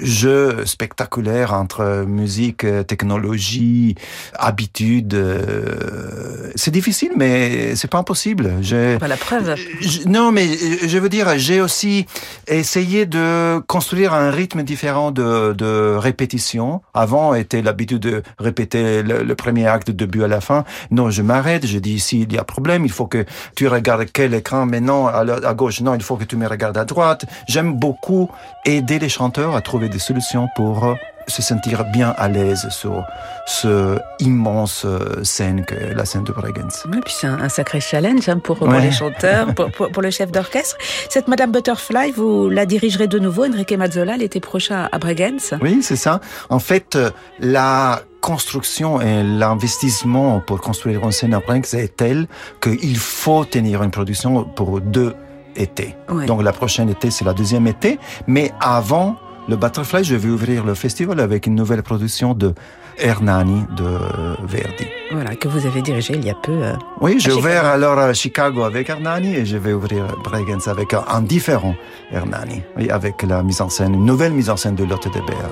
jeu 0.03 0.65
spectaculaire 0.67 1.55
entre 1.55 2.05
musique, 2.07 2.65
euh, 2.65 2.83
technologie, 2.83 3.95
habitude. 4.37 5.15
euh, 5.15 6.51
C'est 6.57 6.71
difficile, 6.73 7.13
mais 7.17 7.77
c'est 7.77 7.89
pas 7.89 7.99
impossible. 7.99 8.55
J'ai 8.61 8.99
Pas 8.99 9.07
la 9.09 9.17
preuve. 9.17 9.55
je- 9.81 10.09
non, 10.09 10.33
mais 10.33 10.47
euh, 10.49 10.77
je 10.89 10.99
veux 10.99 11.09
dire, 11.09 11.39
j'ai 11.39 11.61
aussi 11.61 12.07
essayé 12.49 13.07
de 13.07 13.61
construire 13.67 14.13
un 14.15 14.31
rythme 14.31 14.63
différent 14.65 15.11
de, 15.13 15.53
de 15.53 15.95
répétition. 15.97 16.83
Avant, 16.93 17.35
était 17.35 17.63
l'habitude 17.63 18.01
de 18.03 18.23
répéter 18.39 19.03
le, 19.03 19.23
le 19.23 19.35
premier 19.37 19.67
acte 19.67 19.89
du 19.91 19.95
début 20.07 20.25
à 20.25 20.29
la 20.29 20.41
fin. 20.41 20.65
Non, 20.91 21.11
je 21.11 21.23
m'arrête, 21.23 21.67
je 21.67 21.79
dis, 21.79 21.95
ici, 21.95 22.23
il 22.29 22.33
y 22.33 22.39
a 22.39 22.45
problème, 22.45 22.85
il 22.85 22.91
faut 22.93 23.07
que 23.07 23.25
tu 23.55 23.69
regardes 23.69 24.07
quel 24.13 24.35
écran, 24.35 24.67
mais 24.67 24.81
non, 24.81 25.07
à, 25.07 25.23
la- 25.25 25.49
à 25.49 25.55
gauche, 25.55 25.81
non, 25.81 25.95
il 25.95 26.03
faut 26.03 26.17
que 26.17 26.25
tu 26.25 26.37
me 26.37 26.49
regardes 26.49 26.77
à 26.79 26.85
droite. 26.85 27.25
J'aime 27.49 27.75
beaucoup 27.79 28.29
aider 28.67 28.99
les 28.99 29.09
chanteurs 29.09 29.55
à 29.61 29.63
trouver 29.63 29.91
des 29.91 29.99
solutions 29.99 30.49
pour 30.57 30.85
euh, 30.85 30.95
se 31.29 31.43
sentir 31.43 31.85
bien 31.85 32.15
à 32.17 32.29
l'aise 32.29 32.67
sur 32.71 33.05
ce 33.47 33.99
immense 34.19 34.87
euh, 34.87 35.23
scène 35.23 35.67
que 35.67 35.75
la 35.75 36.07
scène 36.07 36.25
de 36.25 36.33
Bregenz. 36.33 36.87
Oui, 36.91 37.01
puis 37.05 37.15
c'est 37.15 37.27
un, 37.27 37.39
un 37.41 37.51
sacré 37.51 37.79
challenge 37.79 38.27
hein, 38.31 38.39
pour, 38.39 38.67
les 38.67 38.91
chanteurs, 38.91 39.55
pour, 39.55 39.71
pour, 39.71 39.91
pour 39.93 40.03
le 40.03 40.11
chef 40.11 40.33
d'orchestre. 40.33 40.79
Cette 41.11 41.29
Madame 41.29 41.53
Butterfly, 41.53 42.13
vous 42.13 42.49
la 42.49 42.65
dirigerez 42.65 43.07
de 43.07 43.19
nouveau, 43.19 43.45
Enrique 43.45 43.73
Mazzola, 43.73 44.17
l'été 44.17 44.41
prochain 44.41 44.89
à 44.91 44.99
Bregenz. 44.99 45.55
Oui, 45.61 45.81
c'est 45.83 45.97
ça. 45.97 46.21
En 46.49 46.59
fait, 46.59 46.97
euh, 46.97 47.11
la 47.39 48.01
construction 48.23 49.01
et 49.03 49.23
l'investissement 49.23 50.41
pour 50.41 50.63
construire 50.63 51.05
une 51.05 51.13
scène 51.13 51.35
à 51.35 51.41
Bregenz 51.41 51.75
est 51.75 51.97
tel 51.97 52.29
qu'il 52.63 52.97
faut 52.97 53.45
tenir 53.45 53.83
une 53.83 53.91
production 53.91 54.45
pour 54.45 54.81
deux 54.81 55.15
étés. 55.55 55.97
Ouais. 56.09 56.25
Donc 56.25 56.43
la 56.43 56.53
prochaine 56.53 56.89
été, 56.89 57.11
c'est 57.11 57.27
la 57.27 57.35
deuxième 57.35 57.67
été. 57.67 57.99
Mais 58.27 58.53
avant 58.61 59.17
le 59.51 59.57
Butterfly, 59.57 60.05
je 60.05 60.15
vais 60.15 60.29
ouvrir 60.29 60.65
le 60.65 60.75
festival 60.75 61.19
avec 61.19 61.47
une 61.47 61.57
nouvelle 61.57 61.83
production 61.83 62.35
de 62.35 62.55
Hernani 62.99 63.65
de 63.77 64.47
Verdi. 64.47 64.87
Voilà, 65.11 65.35
que 65.35 65.49
vous 65.49 65.67
avez 65.67 65.83
dirigé 65.83 66.15
il 66.15 66.25
y 66.25 66.31
a 66.31 66.35
peu. 66.35 66.53
euh. 66.53 66.75
Oui, 67.01 67.17
j'ai 67.19 67.33
ouvert 67.33 67.65
alors 67.65 67.99
à 67.99 68.13
Chicago 68.15 68.63
avec 68.63 68.89
Hernani 68.89 69.35
et 69.35 69.45
je 69.45 69.57
vais 69.57 69.73
ouvrir 69.73 70.05
Bregenz 70.23 70.69
avec 70.69 70.95
un, 70.95 71.05
un 71.09 71.23
différent 71.23 71.75
Hernani. 72.13 72.63
Oui, 72.77 72.91
avec 72.91 73.23
la 73.25 73.43
mise 73.43 73.61
en 73.61 73.69
scène, 73.69 73.95
une 73.95 74.05
nouvelle 74.05 74.33
mise 74.33 74.51
en 74.51 74.57
scène 74.57 74.77
de 74.77 74.85
Lotte 74.85 75.07
de 75.13 75.21
Beer. 75.21 75.51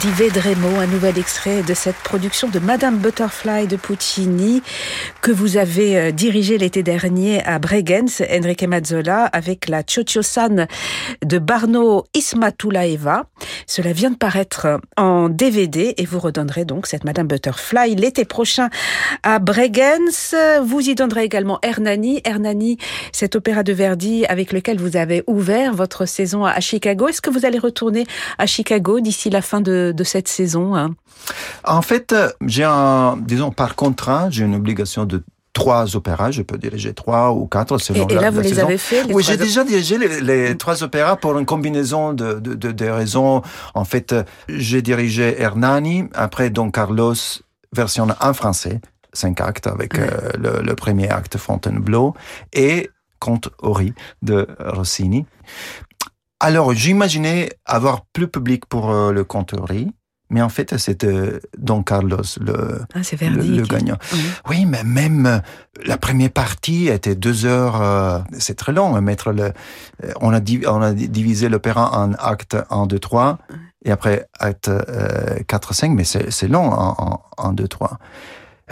Di 0.00 0.10
Vedremo, 0.10 0.78
un 0.78 0.86
nouvel 0.86 1.18
extrait 1.18 1.62
de 1.62 1.72
cette 1.72 1.96
production 1.96 2.48
de 2.48 2.58
Madame 2.58 2.98
Butterfly 2.98 3.66
de 3.66 3.76
Puccini 3.76 4.62
que 5.22 5.30
vous 5.30 5.56
avez 5.56 5.96
euh, 5.96 6.10
dirigé 6.10 6.58
l'été 6.58 6.82
dernier 6.82 7.42
à 7.44 7.58
Bregenz, 7.58 8.22
Enrique 8.30 8.64
Mazzola, 8.64 9.24
avec 9.26 9.68
la 9.68 9.82
Chocho-san 9.86 10.66
de 11.24 11.38
Barno 11.38 12.04
Ismatulaeva. 12.14 13.26
Cela 13.66 13.92
vient 13.92 14.10
de 14.10 14.16
paraître 14.16 14.80
en 14.96 15.28
DVD 15.28 15.94
et 15.96 16.04
vous 16.04 16.20
redonnerez 16.20 16.64
donc 16.64 16.86
cette 16.86 17.04
Madame 17.04 17.26
Butterfly 17.26 17.94
l'été 17.96 18.24
prochain 18.24 18.70
à 19.22 19.38
Bregenz. 19.38 20.34
Vous 20.64 20.88
y 20.88 20.94
donnerez 20.94 21.24
également 21.24 21.58
Hernani. 21.62 22.20
Hernani, 22.24 22.78
cet 23.12 23.36
opéra 23.36 23.62
de 23.62 23.72
Verdi 23.72 24.24
avec 24.26 24.52
lequel 24.52 24.78
vous 24.78 24.96
avez 24.96 25.24
ouvert 25.26 25.74
votre 25.74 26.06
saison 26.06 26.44
à 26.44 26.60
Chicago. 26.60 27.08
Est-ce 27.08 27.20
que 27.20 27.30
vous 27.30 27.44
allez 27.44 27.58
retourner 27.58 28.06
à 28.38 28.46
Chicago 28.46 29.00
d'ici 29.00 29.30
la 29.30 29.42
fin 29.42 29.60
de, 29.60 29.94
cette 30.04 30.28
saison 30.28 30.76
hein? 30.76 30.94
En 31.64 31.82
fait, 31.82 32.14
j'ai 32.46 32.64
un, 32.64 33.16
disons, 33.16 33.50
par 33.50 33.74
contrat, 33.74 34.28
j'ai 34.30 34.44
une 34.44 34.54
obligation 34.54 35.04
de 35.04 35.22
trois 35.56 35.96
opéras, 35.96 36.32
je 36.32 36.42
peux 36.42 36.58
diriger 36.58 36.92
trois 36.92 37.32
ou 37.32 37.46
quatre 37.46 37.78
selon 37.78 38.06
et, 38.06 38.12
et 38.12 38.16
là, 38.16 38.30
vous 38.30 38.42
les 38.42 38.60
avez 38.60 38.76
fait 38.76 39.04
Oui, 39.10 39.22
j'ai 39.22 39.38
déjà 39.38 39.64
dirigé 39.64 39.96
les, 39.96 40.54
trois 40.58 40.82
opéras 40.82 41.16
pour 41.16 41.38
une 41.38 41.46
combinaison 41.46 42.12
de, 42.12 42.34
de, 42.34 42.72
de, 42.72 42.86
raisons. 42.86 43.40
En 43.74 43.86
fait, 43.86 44.14
j'ai 44.50 44.82
dirigé 44.82 45.40
Hernani, 45.40 46.10
après 46.12 46.50
Don 46.50 46.70
Carlos, 46.70 47.14
version 47.72 48.06
en 48.20 48.34
français, 48.34 48.82
cinq 49.14 49.40
actes 49.40 49.66
avec 49.66 49.98
euh, 49.98 50.30
le, 50.38 50.60
le, 50.60 50.74
premier 50.74 51.08
acte 51.08 51.38
Fontainebleau 51.38 52.12
et 52.52 52.90
Conte 53.18 53.48
Ori 53.62 53.94
de 54.20 54.46
Rossini. 54.60 55.24
Alors, 56.38 56.74
j'imaginais 56.74 57.48
avoir 57.64 58.04
plus 58.04 58.28
public 58.28 58.66
pour 58.66 58.90
euh, 58.90 59.10
le 59.10 59.24
Conterie, 59.24 59.90
mais 60.28 60.42
en 60.42 60.48
fait, 60.48 60.76
c'était 60.76 61.40
Don 61.56 61.82
Carlos 61.82 62.22
le, 62.40 62.80
ah, 62.94 62.98
le, 62.98 63.62
gagnant. 63.62 63.96
Oui. 64.48 64.64
mais 64.66 64.82
même 64.82 65.26
euh, 65.26 65.38
la 65.84 65.98
première 65.98 66.30
partie 66.30 66.88
était 66.88 67.14
deux 67.14 67.46
heures. 67.46 67.80
Euh, 67.80 68.18
c'est 68.38 68.56
très 68.56 68.72
long. 68.72 68.96
Hein, 68.96 69.00
mettre 69.02 69.32
le, 69.32 69.52
on 70.20 70.32
a 70.32 70.40
on 70.66 70.82
a 70.82 70.92
divisé 70.92 71.48
l'opéra 71.48 71.96
en 71.96 72.12
acte 72.14 72.56
1, 72.70 72.86
2, 72.86 72.98
3 72.98 73.38
et 73.84 73.92
après 73.92 74.26
acte 74.40 74.70
4, 75.46 75.74
5, 75.74 75.92
mais 75.92 76.04
c'est 76.04 76.48
long 76.48 76.72
en, 76.72 77.22
en, 77.36 77.52
2, 77.52 77.68
3. 77.68 77.98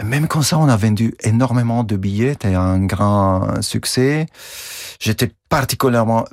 Même 0.03 0.27
comme 0.27 0.43
ça, 0.43 0.57
on 0.57 0.67
a 0.67 0.75
vendu 0.75 1.15
énormément 1.23 1.85
de 1.85 1.95
billets. 1.95 2.33
C'était 2.33 2.53
un 2.55 2.85
grand 2.85 3.61
succès. 3.61 4.25
J'étais 4.99 5.31
particulièrement 5.47 6.25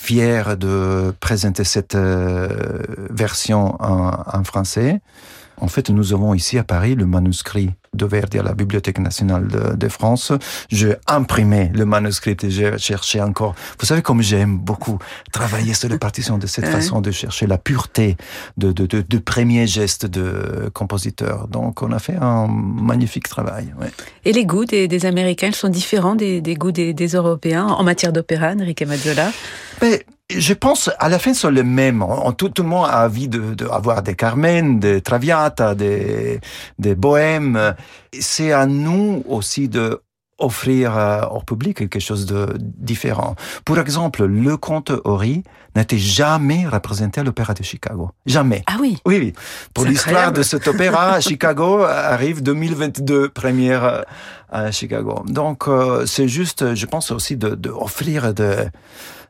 fier 0.00 0.56
de 0.56 1.12
présenter 1.20 1.64
cette 1.64 1.94
euh, 1.94 2.48
version 3.10 3.76
en, 3.80 4.12
en, 4.26 4.44
français. 4.44 5.00
En 5.60 5.68
fait, 5.68 5.90
nous 5.90 6.12
avons 6.12 6.34
ici 6.34 6.58
à 6.58 6.64
Paris 6.64 6.94
le 6.94 7.06
manuscrit 7.06 7.70
de 7.94 8.06
Verdi 8.06 8.38
à 8.38 8.42
la 8.42 8.54
Bibliothèque 8.54 8.98
nationale 8.98 9.48
de, 9.48 9.88
France. 9.88 10.32
J'ai 10.70 10.94
imprimé 11.08 11.72
le 11.74 11.84
manuscrit 11.84 12.36
et 12.42 12.50
j'ai 12.50 12.78
cherché 12.78 13.20
encore. 13.20 13.54
Vous 13.80 13.86
savez 13.86 14.02
comme 14.02 14.22
j'aime 14.22 14.58
beaucoup 14.58 14.98
travailler 15.32 15.74
sur 15.74 15.88
les 15.88 15.98
partitions 15.98 16.38
de 16.38 16.46
cette 16.46 16.66
façon 16.76 17.00
de 17.00 17.10
chercher 17.10 17.46
la 17.46 17.58
pureté 17.58 18.16
de, 18.56 18.70
de, 18.70 18.86
de, 18.86 19.02
de 19.02 19.18
premiers 19.18 19.66
gestes 19.66 20.06
de 20.06 20.70
compositeur. 20.72 21.48
Donc, 21.48 21.82
on 21.82 21.90
a 21.90 21.98
fait 21.98 22.16
un 22.16 22.46
magnifique 22.46 23.28
travail. 23.28 23.74
Ouais. 23.80 23.90
Et 24.24 24.32
les 24.32 24.44
goûts 24.44 24.64
des, 24.64 24.86
des 24.86 25.06
Américains 25.06 25.52
sont 25.52 25.68
différents 25.68 26.14
des, 26.14 26.40
des 26.40 26.54
goûts 26.54 26.72
des, 26.72 26.94
des, 26.94 27.08
Européens 27.08 27.66
en 27.66 27.82
matière 27.82 28.12
d'opéra, 28.12 28.52
Enrique 28.52 28.86
Mazzola? 28.86 29.32
Mais 29.82 30.04
je 30.38 30.54
pense 30.54 30.90
à 30.98 31.08
la 31.08 31.18
fin 31.18 31.34
sont 31.34 31.50
les 31.50 31.62
mêmes. 31.62 32.04
tout, 32.36 32.52
le 32.58 32.62
monde 32.62 32.86
a 32.88 33.04
envie 33.06 33.28
de, 33.28 33.68
avoir 33.70 34.02
des 34.02 34.14
Carmen, 34.14 34.78
des 34.78 35.00
Traviata, 35.00 35.74
des, 35.74 36.40
des 36.78 36.94
bohèmes. 36.94 37.74
C'est 38.18 38.52
à 38.52 38.66
nous 38.66 39.22
aussi 39.26 39.68
de 39.68 40.00
offrir 40.40 40.96
euh, 40.96 41.22
au 41.26 41.40
public 41.40 41.76
quelque 41.76 42.00
chose 42.00 42.26
de 42.26 42.48
différent. 42.58 43.36
Pour 43.64 43.78
exemple, 43.78 44.24
le 44.24 44.56
comte 44.56 44.90
Ori 45.04 45.44
n'était 45.76 45.98
jamais 45.98 46.66
représenté 46.66 47.20
à 47.20 47.24
l'opéra 47.24 47.54
de 47.54 47.62
Chicago. 47.62 48.10
Jamais. 48.26 48.64
Ah 48.66 48.78
oui. 48.80 48.98
Oui, 49.04 49.18
oui. 49.18 49.32
Pour 49.72 49.84
l'histoire 49.84 50.32
de 50.32 50.42
cet 50.42 50.66
opéra, 50.66 51.20
Chicago 51.20 51.84
arrive 51.84 52.42
2022, 52.42 53.28
première 53.28 53.84
euh, 53.84 54.02
à 54.50 54.70
Chicago. 54.72 55.22
Donc, 55.26 55.68
euh, 55.68 56.04
c'est 56.06 56.28
juste, 56.28 56.74
je 56.74 56.86
pense 56.86 57.10
aussi 57.10 57.36
de, 57.36 57.50
de 57.50 57.70
offrir 57.70 58.34
de 58.34 58.66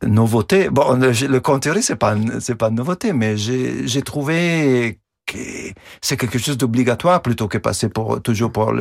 nouveautés. 0.03 0.71
Bon, 0.71 0.95
le, 0.95 1.11
le 1.11 1.41
Ori, 1.71 1.83
c'est 1.83 1.97
pas, 1.97 2.17
c'est 2.41 2.55
pas 2.55 2.69
une 2.69 2.77
nouveauté, 2.77 3.13
mais 3.13 3.37
j'ai 3.37 4.03
trouvé 4.03 4.99
c'est 6.01 6.17
quelque 6.17 6.39
chose 6.39 6.57
d'obligatoire 6.57 7.23
plutôt 7.23 7.49
que 7.49 7.59
passer 7.59 7.89
pour, 7.89 8.21
toujours 8.23 8.53
pour 8.53 8.73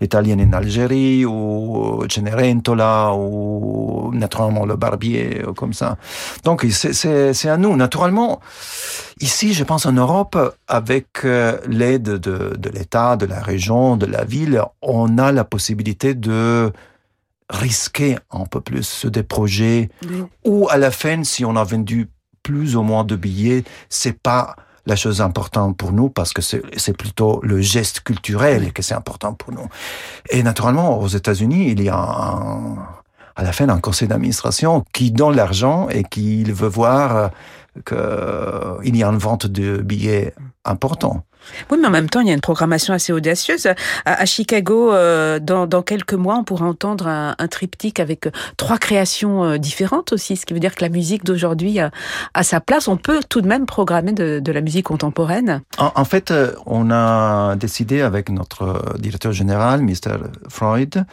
l'italien 0.00 0.38
en 0.38 0.52
Algérie 0.52 1.24
ou 1.24 2.04
Cenerentola 2.08 3.12
ou 3.14 4.10
naturellement 4.12 4.66
le 4.66 4.76
barbier 4.76 5.42
comme 5.56 5.72
ça. 5.72 5.96
Donc 6.44 6.66
c'est 6.70 7.48
à 7.48 7.56
nous. 7.56 7.76
Naturellement, 7.76 8.40
ici, 9.20 9.54
je 9.54 9.64
pense 9.64 9.86
en 9.86 9.92
Europe, 9.92 10.36
avec 10.68 11.06
euh, 11.24 11.58
l'aide 11.68 12.04
de, 12.04 12.54
de 12.56 12.70
l'État, 12.70 13.16
de 13.16 13.26
la 13.26 13.40
région, 13.40 13.96
de 13.96 14.06
la 14.06 14.24
ville, 14.24 14.62
on 14.82 15.18
a 15.18 15.32
la 15.32 15.44
possibilité 15.44 16.14
de 16.14 16.72
risquer 17.50 18.18
un 18.30 18.44
peu 18.44 18.60
plus 18.60 19.06
des 19.06 19.22
projets 19.22 19.88
ou 20.44 20.68
à 20.68 20.76
la 20.76 20.90
fin, 20.90 21.22
si 21.24 21.44
on 21.44 21.56
a 21.56 21.64
vendu 21.64 22.08
plus 22.42 22.76
ou 22.76 22.82
moins 22.82 23.04
de 23.04 23.16
billets, 23.16 23.64
c'est 23.88 24.20
pas 24.20 24.56
la 24.86 24.96
chose 24.96 25.20
importante 25.20 25.76
pour 25.76 25.92
nous 25.92 26.08
parce 26.08 26.32
que 26.32 26.42
c'est 26.42 26.96
plutôt 26.96 27.40
le 27.42 27.60
geste 27.60 28.00
culturel 28.00 28.72
que 28.72 28.82
c'est 28.82 28.94
important 28.94 29.34
pour 29.34 29.52
nous. 29.52 29.68
Et 30.30 30.42
naturellement, 30.42 31.00
aux 31.00 31.08
États-Unis, 31.08 31.70
il 31.72 31.82
y 31.82 31.88
a 31.88 31.96
à 33.36 33.42
la 33.42 33.52
fin 33.52 33.68
un 33.68 33.80
conseil 33.80 34.08
d'administration 34.08 34.84
qui 34.92 35.10
donne 35.10 35.36
l'argent 35.36 35.88
et 35.90 36.04
qui 36.04 36.44
veut 36.44 36.68
voir 36.68 37.30
qu'il 37.84 38.96
y 38.96 39.02
a 39.02 39.08
une 39.08 39.18
vente 39.18 39.46
de 39.46 39.78
billets 39.78 40.34
important. 40.64 41.24
Oui, 41.70 41.78
mais 41.80 41.88
en 41.88 41.90
même 41.90 42.08
temps, 42.08 42.20
il 42.20 42.28
y 42.28 42.30
a 42.30 42.34
une 42.34 42.40
programmation 42.40 42.94
assez 42.94 43.12
audacieuse. 43.12 43.68
À, 44.04 44.24
Chicago, 44.26 44.92
euh, 44.92 45.38
dans, 45.38 45.82
quelques 45.82 46.14
mois, 46.14 46.36
on 46.36 46.44
pourra 46.44 46.66
entendre 46.66 47.06
un, 47.06 47.34
triptyque 47.48 48.00
avec 48.00 48.26
euh, 48.26 48.30
trois 48.56 48.78
créations 48.78 49.44
euh, 49.44 49.58
différentes 49.58 50.12
aussi, 50.12 50.36
ce 50.36 50.46
qui 50.46 50.54
veut 50.54 50.60
dire 50.60 50.74
que 50.74 50.82
la 50.82 50.88
musique 50.88 51.24
d'aujourd'hui 51.24 51.78
a, 51.80 51.90
sa 52.42 52.60
place. 52.60 52.88
On 52.88 52.96
peut 52.96 53.20
tout 53.28 53.40
de 53.40 53.48
même 53.48 53.66
programmer 53.66 54.12
de, 54.12 54.52
la 54.52 54.60
musique 54.60 54.86
contemporaine. 54.86 55.62
En, 55.78 56.04
fait, 56.04 56.32
on 56.66 56.90
a 56.90 57.56
décidé 57.56 58.00
avec 58.00 58.30
notre 58.30 58.96
directeur 58.98 59.32
général, 59.32 59.82
Mr. 59.82 60.18
Freud, 60.48 61.04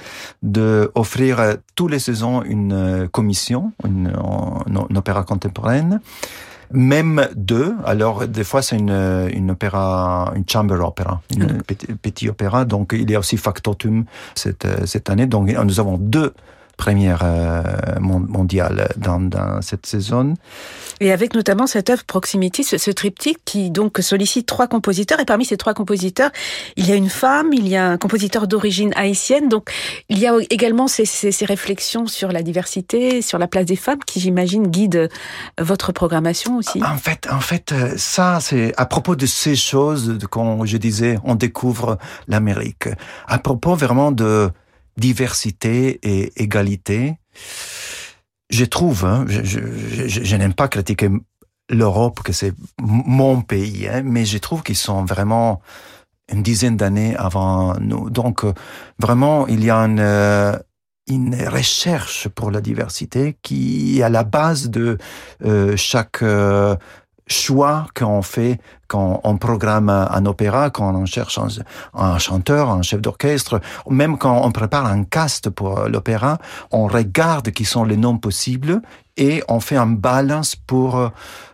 de 0.43 0.91
offrir 0.95 1.57
tous 1.75 1.87
les 1.87 1.99
saisons 1.99 2.43
une 2.43 3.09
commission, 3.11 3.73
une, 3.83 4.13
une 4.67 4.97
opéra 4.97 5.23
contemporaine 5.23 5.99
même 6.73 7.27
deux. 7.35 7.73
Alors, 7.85 8.27
des 8.27 8.43
fois, 8.43 8.61
c'est 8.61 8.77
une, 8.77 9.29
une 9.33 9.51
opéra, 9.51 10.33
une 10.35 10.43
chamber 10.47 10.79
opera, 10.81 11.21
une 11.35 11.45
mm. 11.45 11.97
petit, 12.01 12.29
opéra. 12.29 12.65
Donc, 12.65 12.93
il 12.97 13.09
y 13.09 13.15
a 13.15 13.19
aussi 13.19 13.37
Factotum 13.37 14.05
cette, 14.35 14.67
cette 14.85 15.09
année. 15.09 15.27
Donc, 15.27 15.49
nous 15.49 15.79
avons 15.79 15.97
deux 15.97 16.33
première 16.77 17.21
euh, 17.23 17.63
mondiale 17.99 18.89
dans, 18.97 19.19
dans, 19.19 19.61
cette 19.61 19.85
saison. 19.85 20.33
Et 20.99 21.11
avec 21.11 21.33
notamment 21.33 21.67
cette 21.67 21.89
œuvre 21.89 22.03
Proximity, 22.03 22.63
ce, 22.63 22.91
triptyque 22.91 23.39
qui 23.45 23.71
donc 23.71 23.99
sollicite 23.99 24.45
trois 24.45 24.67
compositeurs. 24.67 25.19
Et 25.19 25.25
parmi 25.25 25.45
ces 25.45 25.57
trois 25.57 25.73
compositeurs, 25.73 26.31
il 26.75 26.87
y 26.87 26.91
a 26.91 26.95
une 26.95 27.09
femme, 27.09 27.53
il 27.53 27.67
y 27.67 27.75
a 27.75 27.87
un 27.87 27.97
compositeur 27.97 28.47
d'origine 28.47 28.93
haïtienne. 28.95 29.49
Donc 29.49 29.69
il 30.09 30.19
y 30.19 30.27
a 30.27 30.33
également 30.49 30.87
ces, 30.87 31.05
ces, 31.05 31.31
ces, 31.31 31.45
réflexions 31.45 32.07
sur 32.07 32.31
la 32.31 32.41
diversité, 32.41 33.21
sur 33.21 33.37
la 33.37 33.47
place 33.47 33.65
des 33.65 33.75
femmes 33.75 33.99
qui, 34.05 34.19
j'imagine, 34.19 34.67
guident 34.67 35.09
votre 35.59 35.91
programmation 35.91 36.57
aussi. 36.57 36.83
En 36.83 36.97
fait, 36.97 37.27
en 37.31 37.39
fait, 37.39 37.71
euh, 37.71 37.93
ça, 37.97 38.39
c'est 38.41 38.73
à 38.77 38.85
propos 38.85 39.15
de 39.15 39.25
ces 39.25 39.55
choses, 39.55 40.17
quand 40.29 40.65
je 40.65 40.77
disais, 40.77 41.17
on 41.23 41.35
découvre 41.35 41.97
l'Amérique. 42.27 42.89
À 43.27 43.39
propos 43.39 43.75
vraiment 43.75 44.11
de 44.11 44.49
diversité 44.97 45.99
et 46.03 46.41
égalité. 46.41 47.15
Je 48.49 48.65
trouve, 48.65 49.05
hein, 49.05 49.25
je, 49.27 49.43
je, 49.43 50.07
je, 50.07 50.35
n'aime 50.35 50.53
pas 50.53 50.67
critiquer 50.67 51.09
l'Europe, 51.69 52.21
que 52.23 52.33
c'est 52.33 52.53
mon 52.79 53.41
pays, 53.41 53.87
hein, 53.87 54.03
mais 54.03 54.25
je 54.25 54.37
trouve 54.37 54.63
qu'ils 54.63 54.77
sont 54.77 55.05
vraiment 55.05 55.61
une 56.31 56.43
dizaine 56.43 56.77
d'années 56.77 57.15
avant 57.15 57.75
nous. 57.79 58.09
Donc, 58.09 58.43
euh, 58.43 58.53
vraiment, 58.99 59.47
il 59.47 59.63
y 59.63 59.69
a 59.69 59.77
une, 59.77 59.99
euh, 59.99 60.57
une 61.07 61.35
recherche 61.47 62.27
pour 62.29 62.51
la 62.51 62.61
diversité 62.61 63.37
qui 63.41 63.99
est 63.99 64.03
à 64.03 64.09
la 64.09 64.23
base 64.23 64.69
de 64.69 64.97
euh, 65.43 65.75
chaque 65.75 66.23
choix 67.27 67.87
qu'on 67.95 68.21
fait 68.21 68.59
quand 68.87 69.21
on 69.23 69.37
programme 69.37 69.89
un 69.89 70.25
opéra, 70.25 70.69
quand 70.69 70.93
on 70.93 71.05
cherche 71.05 71.39
un, 71.93 72.17
chanteur, 72.19 72.69
un 72.69 72.81
chef 72.81 73.01
d'orchestre, 73.01 73.59
même 73.89 74.17
quand 74.17 74.41
on 74.43 74.51
prépare 74.51 74.85
un 74.85 75.03
cast 75.03 75.49
pour 75.49 75.87
l'opéra, 75.87 76.37
on 76.71 76.87
regarde 76.87 77.51
qui 77.51 77.65
sont 77.65 77.85
les 77.85 77.97
noms 77.97 78.17
possibles 78.17 78.81
et 79.17 79.43
on 79.47 79.59
fait 79.59 79.77
un 79.77 79.87
balance 79.87 80.55
pour 80.55 80.97
euh, 80.97 81.09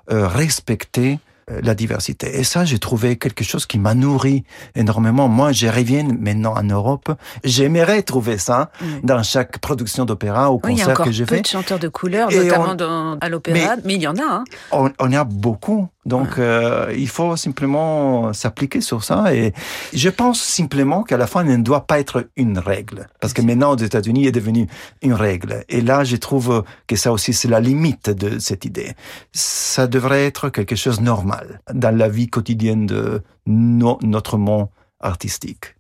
respecter 0.09 1.19
la 1.61 1.75
diversité. 1.75 2.39
Et 2.39 2.43
ça, 2.43 2.65
j'ai 2.65 2.79
trouvé 2.79 3.17
quelque 3.17 3.43
chose 3.43 3.65
qui 3.65 3.79
m'a 3.79 3.93
nourri 3.93 4.43
énormément. 4.75 5.27
Moi, 5.27 5.51
je 5.51 5.67
reviens 5.67 6.03
maintenant 6.03 6.53
en 6.55 6.63
Europe. 6.63 7.11
J'aimerais 7.43 8.03
trouver 8.03 8.37
ça 8.37 8.71
dans 9.03 9.23
chaque 9.23 9.59
production 9.59 10.05
d'opéra 10.05 10.51
ou 10.51 10.59
concert 10.59 10.93
que 10.93 11.11
j'ai 11.11 11.25
fait. 11.25 11.35
Il 11.35 11.37
y 11.37 11.39
a 11.39 11.41
peu 11.41 11.41
de 11.41 11.47
chanteurs 11.47 11.79
de 11.79 11.87
couleur, 11.87 12.31
notamment 12.31 12.75
dans, 12.75 13.17
à 13.19 13.29
l'opéra, 13.29 13.75
mais, 13.83 13.95
il 13.95 14.01
y 14.01 14.07
en 14.07 14.17
a. 14.17 14.21
Hein. 14.21 14.43
On, 14.71 14.91
on 14.99 15.11
y 15.11 15.15
a 15.15 15.23
beaucoup. 15.23 15.89
Donc, 16.05 16.39
euh, 16.39 16.93
il 16.97 17.09
faut 17.09 17.35
simplement 17.35 18.31
s'appliquer 18.33 18.81
sur 18.81 19.03
ça. 19.03 19.33
Et 19.35 19.53
je 19.93 20.09
pense 20.09 20.41
simplement 20.41 21.03
qu'à 21.03 21.17
la 21.17 21.27
fin, 21.27 21.43
il 21.43 21.51
ne 21.51 21.63
doit 21.63 21.85
pas 21.85 21.99
être 21.99 22.29
une 22.35 22.57
règle. 22.57 23.07
Parce 23.19 23.33
que 23.33 23.41
maintenant, 23.41 23.73
aux 23.73 23.77
États-Unis, 23.77 24.21
il 24.21 24.27
est 24.27 24.31
devenu 24.31 24.67
une 25.01 25.13
règle. 25.13 25.65
Et 25.67 25.81
là, 25.81 26.03
je 26.03 26.15
trouve 26.15 26.63
que 26.87 26.95
ça 26.95 27.11
aussi, 27.11 27.33
c'est 27.33 27.49
la 27.49 27.59
limite 27.59 28.09
de 28.09 28.39
cette 28.39 28.65
idée. 28.65 28.93
Ça 29.33 29.87
devrait 29.87 30.25
être 30.25 30.49
quelque 30.49 30.75
chose 30.75 30.99
de 30.99 31.03
normal 31.03 31.61
dans 31.73 31.95
la 31.95 32.07
vie 32.07 32.29
quotidienne 32.29 32.85
de 32.85 33.21
notre 33.45 34.37
monde 34.37 34.67
artistique. 35.01 35.75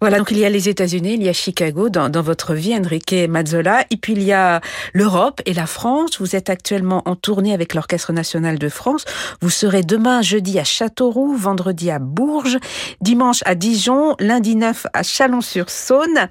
Voilà, 0.00 0.16
donc 0.16 0.30
il 0.30 0.38
y 0.38 0.46
a 0.46 0.48
les 0.48 0.70
États-Unis, 0.70 1.12
il 1.12 1.22
y 1.22 1.28
a 1.28 1.34
Chicago 1.34 1.90
dans, 1.90 2.08
dans, 2.08 2.22
votre 2.22 2.54
vie, 2.54 2.74
Enrique 2.74 3.14
Mazzola, 3.28 3.84
et 3.90 3.98
puis 3.98 4.14
il 4.14 4.22
y 4.22 4.32
a 4.32 4.62
l'Europe 4.94 5.42
et 5.44 5.52
la 5.52 5.66
France. 5.66 6.20
Vous 6.20 6.34
êtes 6.34 6.48
actuellement 6.48 7.02
en 7.04 7.16
tournée 7.16 7.52
avec 7.52 7.74
l'Orchestre 7.74 8.14
national 8.14 8.58
de 8.58 8.70
France. 8.70 9.04
Vous 9.42 9.50
serez 9.50 9.82
demain 9.82 10.22
jeudi 10.22 10.58
à 10.58 10.64
Châteauroux, 10.64 11.34
vendredi 11.36 11.90
à 11.90 11.98
Bourges, 11.98 12.56
dimanche 13.02 13.42
à 13.44 13.54
Dijon, 13.54 14.16
lundi 14.20 14.56
9 14.56 14.86
à 14.94 15.02
Chalon-sur-Saône. 15.02 16.30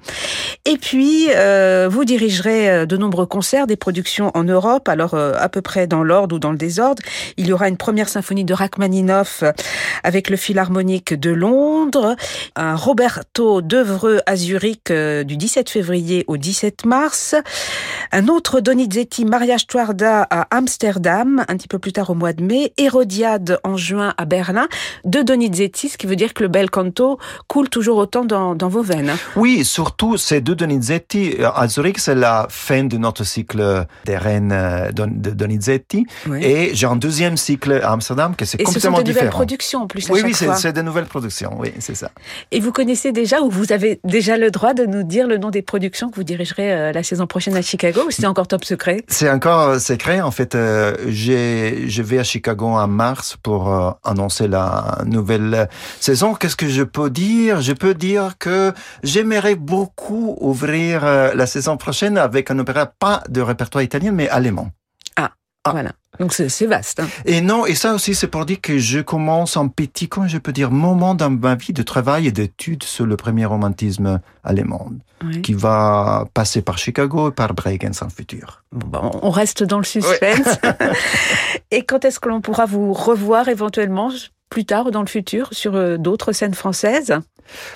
Et 0.64 0.76
puis, 0.76 1.28
euh, 1.30 1.88
vous 1.88 2.04
dirigerez 2.04 2.70
euh, 2.70 2.86
de 2.86 2.96
nombreux 2.96 3.26
concerts, 3.26 3.68
des 3.68 3.76
productions 3.76 4.32
en 4.34 4.42
Europe, 4.42 4.88
alors 4.88 5.14
euh, 5.14 5.34
à 5.38 5.48
peu 5.48 5.62
près 5.62 5.86
dans 5.86 6.02
l'ordre 6.02 6.34
ou 6.34 6.38
dans 6.40 6.50
le 6.50 6.58
désordre. 6.58 7.04
Il 7.36 7.46
y 7.46 7.52
aura 7.52 7.68
une 7.68 7.76
première 7.76 8.08
symphonie 8.08 8.44
de 8.44 8.52
Rachmaninoff 8.52 9.44
avec 10.02 10.28
le 10.28 10.36
Philharmonique 10.36 11.14
de 11.14 11.30
Londres, 11.30 12.16
un 12.56 12.74
Roberto 12.74 13.59
d'Evreux 13.60 14.20
à 14.26 14.36
Zurich 14.36 14.90
euh, 14.90 15.24
du 15.24 15.36
17 15.36 15.70
février 15.70 16.24
au 16.26 16.36
17 16.36 16.84
mars. 16.86 17.34
Un 18.12 18.28
autre 18.28 18.60
Donizetti, 18.60 19.24
Mariage 19.24 19.66
Tuarda 19.66 20.26
à 20.30 20.48
Amsterdam, 20.50 21.44
un 21.48 21.56
petit 21.56 21.68
peu 21.68 21.78
plus 21.78 21.92
tard 21.92 22.10
au 22.10 22.14
mois 22.14 22.32
de 22.32 22.42
mai. 22.42 22.72
Hérodiade 22.76 23.58
en 23.64 23.76
juin 23.76 24.14
à 24.16 24.24
Berlin. 24.24 24.68
Deux 25.04 25.24
Donizetti, 25.24 25.88
ce 25.88 25.98
qui 25.98 26.06
veut 26.06 26.16
dire 26.16 26.34
que 26.34 26.42
le 26.42 26.48
bel 26.48 26.70
canto 26.70 27.18
coule 27.48 27.68
toujours 27.68 27.98
autant 27.98 28.24
dans, 28.24 28.56
vos 28.68 28.82
veines. 28.82 29.12
Oui, 29.36 29.64
surtout 29.64 30.16
ces 30.16 30.40
deux 30.40 30.54
Donizetti. 30.54 31.36
À 31.42 31.68
Zurich, 31.68 31.98
c'est 31.98 32.14
la 32.14 32.46
fin 32.50 32.84
de 32.84 32.96
notre 32.96 33.24
cycle 33.24 33.86
des 34.04 34.16
reines 34.16 34.52
euh, 34.52 34.90
de 34.92 35.30
Donizetti. 35.30 36.06
Et 36.40 36.70
j'ai 36.74 36.86
un 36.86 36.96
deuxième 36.96 37.36
cycle 37.36 37.80
à 37.82 37.92
Amsterdam 37.92 38.34
que 38.36 38.44
c'est 38.44 38.58
complètement 38.58 39.02
différent. 39.02 39.02
Et 39.02 39.02
ce 39.02 39.02
sont 39.02 39.02
de 39.02 39.08
nouvelles 39.08 39.30
productions 39.30 39.82
en 39.82 39.86
plus. 39.86 40.08
À 40.08 40.12
oui, 40.12 40.20
oui, 40.24 40.34
c'est 40.34 40.72
de 40.72 40.82
nouvelles 40.82 41.06
productions. 41.06 41.56
Oui, 41.58 41.72
c'est 41.78 41.94
ça. 41.94 42.10
Et 42.50 42.60
vous 42.60 42.72
connaissez 42.72 43.12
déjà 43.12 43.42
vous 43.50 43.72
avez 43.72 44.00
déjà 44.04 44.38
le 44.38 44.50
droit 44.50 44.74
de 44.74 44.86
nous 44.86 45.02
dire 45.02 45.26
le 45.26 45.36
nom 45.36 45.50
des 45.50 45.62
productions 45.62 46.08
que 46.08 46.16
vous 46.16 46.22
dirigerez 46.22 46.72
euh, 46.72 46.92
la 46.92 47.02
saison 47.02 47.26
prochaine 47.26 47.56
à 47.56 47.62
Chicago 47.62 48.02
ou 48.06 48.10
c'est 48.10 48.26
encore 48.26 48.46
top 48.46 48.64
secret? 48.64 49.02
C'est 49.08 49.28
encore 49.28 49.68
euh, 49.68 49.78
secret. 49.78 50.20
En 50.20 50.30
fait, 50.30 50.54
euh, 50.54 50.94
je 51.08 52.02
vais 52.02 52.18
à 52.18 52.24
Chicago 52.24 52.66
en 52.66 52.86
mars 52.86 53.36
pour 53.42 53.98
annoncer 54.04 54.48
la 54.48 54.98
nouvelle 55.04 55.68
saison. 55.98 56.34
Qu'est-ce 56.34 56.56
que 56.56 56.68
je 56.68 56.82
peux 56.82 57.10
dire? 57.10 57.60
Je 57.60 57.72
peux 57.72 57.94
dire 57.94 58.38
que 58.38 58.72
j'aimerais 59.02 59.56
beaucoup 59.56 60.36
ouvrir 60.40 61.04
la 61.34 61.46
saison 61.46 61.76
prochaine 61.76 62.18
avec 62.18 62.50
un 62.50 62.58
opéra 62.58 62.86
pas 62.86 63.22
de 63.28 63.40
répertoire 63.40 63.82
italien 63.82 64.12
mais 64.12 64.28
allemand. 64.28 64.70
Ah. 65.64 65.72
Voilà. 65.72 65.92
Donc 66.18 66.32
c'est 66.32 66.66
vaste. 66.66 67.00
Hein. 67.00 67.08
Et 67.24 67.40
non, 67.40 67.66
et 67.66 67.74
ça 67.74 67.94
aussi, 67.94 68.14
c'est 68.14 68.26
pour 68.26 68.44
dire 68.44 68.60
que 68.60 68.78
je 68.78 69.00
commence 69.00 69.56
en 69.56 69.68
petit, 69.68 70.08
comment 70.08 70.26
je 70.26 70.38
peux 70.38 70.52
dire, 70.52 70.70
moment 70.70 71.14
dans 71.14 71.30
ma 71.30 71.54
vie 71.54 71.72
de 71.72 71.82
travail 71.82 72.26
et 72.26 72.32
d'études 72.32 72.82
sur 72.82 73.06
le 73.06 73.16
premier 73.16 73.46
romantisme 73.46 74.20
allemand, 74.42 74.90
qui 75.42 75.54
va 75.54 76.26
passer 76.34 76.62
par 76.62 76.78
Chicago 76.78 77.30
et 77.30 77.32
par 77.32 77.54
Bregenz 77.54 78.02
en 78.02 78.08
futur. 78.08 78.64
Bon, 78.72 79.10
on 79.22 79.30
reste 79.30 79.62
dans 79.62 79.78
le 79.78 79.84
suspense. 79.84 80.58
et 81.70 81.84
quand 81.84 82.04
est-ce 82.04 82.20
que 82.20 82.28
l'on 82.28 82.40
pourra 82.40 82.66
vous 82.66 82.92
revoir 82.92 83.48
éventuellement 83.48 84.10
plus 84.50 84.64
tard 84.64 84.90
dans 84.90 85.00
le 85.00 85.06
futur 85.06 85.48
sur 85.52 85.76
euh, 85.76 85.96
d'autres 85.96 86.32
scènes 86.32 86.54
françaises? 86.54 87.14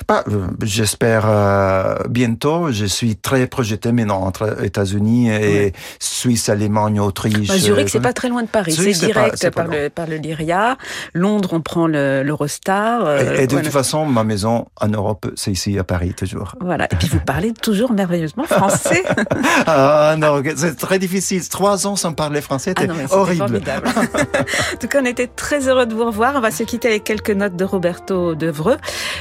Bah, 0.08 0.24
euh, 0.28 0.46
J'espère 0.62 1.24
euh, 1.26 1.96
bientôt. 2.08 2.70
Je 2.70 2.84
suis 2.84 3.16
très 3.16 3.46
projeté 3.46 3.92
maintenant 3.92 4.22
entre 4.22 4.62
États-Unis 4.64 5.30
et 5.30 5.72
Suisse, 5.98 6.48
Allemagne, 6.48 7.00
Autriche. 7.00 7.48
Bah, 7.48 7.58
Zurich, 7.58 7.88
c'est 7.88 8.00
pas 8.00 8.12
très 8.12 8.28
loin 8.28 8.42
de 8.42 8.48
Paris. 8.48 8.72
C'est 8.72 8.92
direct 8.92 9.50
par, 9.50 9.66
le, 9.66 9.88
par 9.88 10.06
le 10.06 10.16
Lyria. 10.16 10.76
Londres, 11.12 11.50
on 11.52 11.60
prend 11.60 11.86
l'Eurostar. 11.86 13.20
et, 13.20 13.46
de 13.46 13.56
toute 13.56 13.68
façon, 13.68 14.06
ma 14.06 14.24
maison 14.24 14.66
en 14.80 14.88
Europe, 14.88 15.26
c'est 15.36 15.52
ici 15.52 15.78
à 15.78 15.84
Paris 15.84 16.14
toujours. 16.14 16.54
Voilà. 16.60 16.86
Et 16.90 16.96
puis 16.96 17.08
vous 17.08 17.20
parlez 17.20 17.52
toujours 17.52 17.92
merveilleusement 17.92 18.44
français. 18.44 19.04
ah 19.66 20.14
non, 20.18 20.42
c'est 20.56 20.76
très 20.76 20.98
difficile. 20.98 21.46
Trois 21.48 21.86
ans 21.86 21.96
sans 21.96 22.12
parler 22.12 22.40
français, 22.40 22.74
ah 22.76 22.82
horrible. 23.10 23.60
en 24.74 24.76
tout 24.78 24.88
cas, 24.88 25.00
on 25.02 25.04
était 25.04 25.26
très 25.26 25.68
heureux 25.68 25.86
de 25.86 25.94
vous 25.94 26.04
revoir. 26.04 26.34
On 26.36 26.40
va 26.40 26.50
se 26.50 26.62
quitter 26.62 26.88
avec 26.88 27.04
quelques 27.04 27.30
notes 27.30 27.56
de 27.56 27.64
Roberto 27.64 28.34
Devreux. 28.34 28.76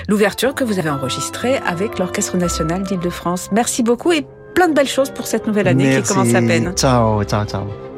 L'ouverture 0.07 0.42
que 0.51 0.63
vous 0.63 0.79
avez 0.79 0.89
enregistrée 0.89 1.58
avec 1.65 1.99
l'Orchestre 1.99 2.36
National 2.36 2.84
d'Île-de-France. 2.84 3.49
Merci 3.53 3.84
beaucoup 3.84 4.12
et 4.12 4.25
plein 4.53 4.67
de 4.67 4.73
belles 4.73 4.88
choses 4.88 5.10
pour 5.10 5.27
cette 5.27 5.47
nouvelle 5.47 5.67
année 5.67 6.01
qui 6.01 6.08
commence 6.08 6.36
à 6.36 6.41
peine. 6.41 6.73
Ciao, 6.75 7.23
ciao, 7.23 7.45
ciao. 7.45 7.92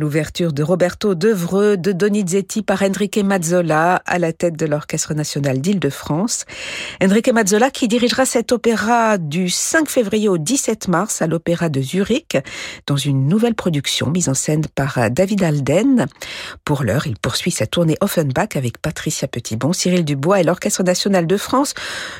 L'ouverture 0.00 0.52
de 0.52 0.62
Roberto 0.62 1.16
Devreux 1.16 1.76
de 1.76 1.90
Donizetti 1.90 2.62
par 2.62 2.84
Enrique 2.84 3.18
Mazzola 3.18 4.00
à 4.06 4.18
la 4.20 4.32
tête 4.32 4.54
de 4.54 4.64
l'Orchestre 4.64 5.12
national 5.12 5.60
d'Île-de-France. 5.60 6.44
Enrique 7.02 7.32
Mazzola 7.32 7.72
qui 7.72 7.88
dirigera 7.88 8.24
cet 8.24 8.52
opéra 8.52 9.18
du 9.18 9.50
5 9.50 9.90
février 9.90 10.28
au 10.28 10.38
17 10.38 10.86
mars 10.86 11.20
à 11.20 11.26
l'Opéra 11.26 11.68
de 11.68 11.82
Zurich 11.82 12.38
dans 12.86 12.96
une 12.96 13.26
nouvelle 13.26 13.56
production 13.56 14.08
mise 14.08 14.28
en 14.28 14.34
scène 14.34 14.66
par 14.72 15.10
David 15.10 15.42
Alden. 15.42 16.06
Pour 16.64 16.84
l'heure, 16.84 17.08
il 17.08 17.18
poursuit 17.18 17.50
sa 17.50 17.66
tournée 17.66 17.96
Offenbach 18.00 18.54
avec 18.54 18.78
Patricia 18.78 19.26
Petitbon, 19.26 19.72
Cyril 19.72 20.04
Dubois 20.04 20.38
et 20.38 20.44
l'Orchestre 20.44 20.84
national 20.84 21.26
de 21.26 21.36
France 21.36 21.74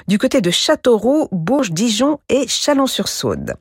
du 0.09 0.19
côté 0.19 0.41
de 0.41 0.51
Châteauroux, 0.51 1.29
Bourges, 1.31 1.71
Dijon 1.71 2.19
et 2.29 2.49
Chalon-sur-Saône. 2.49 3.55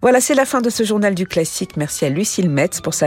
Voilà, 0.00 0.20
c'est 0.20 0.34
la 0.34 0.46
fin 0.46 0.62
de 0.62 0.68
ce 0.68 0.82
journal 0.82 1.14
du 1.14 1.28
classique. 1.28 1.76
Merci 1.76 2.06
à 2.06 2.08
Lucille 2.08 2.50
Metz 2.50 2.80
pour 2.80 2.94
sa 2.94 3.06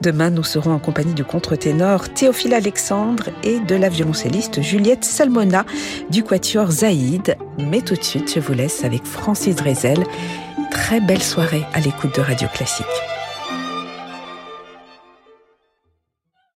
Demain, 0.00 0.30
nous 0.30 0.42
serons 0.42 0.72
en 0.72 0.78
compagnie 0.78 1.14
du 1.14 1.24
contre-ténor 1.24 2.08
Théophile 2.10 2.54
Alexandre 2.54 3.30
et 3.42 3.60
de 3.60 3.74
la 3.74 3.88
violoncelliste 3.88 4.62
Juliette 4.62 5.04
Salmona 5.04 5.64
du 6.10 6.22
quatuor 6.22 6.70
Zaïd. 6.70 7.36
Mais 7.58 7.80
tout 7.80 7.94
de 7.94 8.02
suite, 8.02 8.32
je 8.34 8.40
vous 8.40 8.52
laisse 8.52 8.84
avec 8.84 9.04
Francis 9.04 9.56
Drezel. 9.56 10.04
Très 10.70 11.00
belle 11.00 11.22
soirée 11.22 11.64
à 11.72 11.80
l'écoute 11.80 12.14
de 12.16 12.20
Radio 12.20 12.48
Classique. 12.54 12.86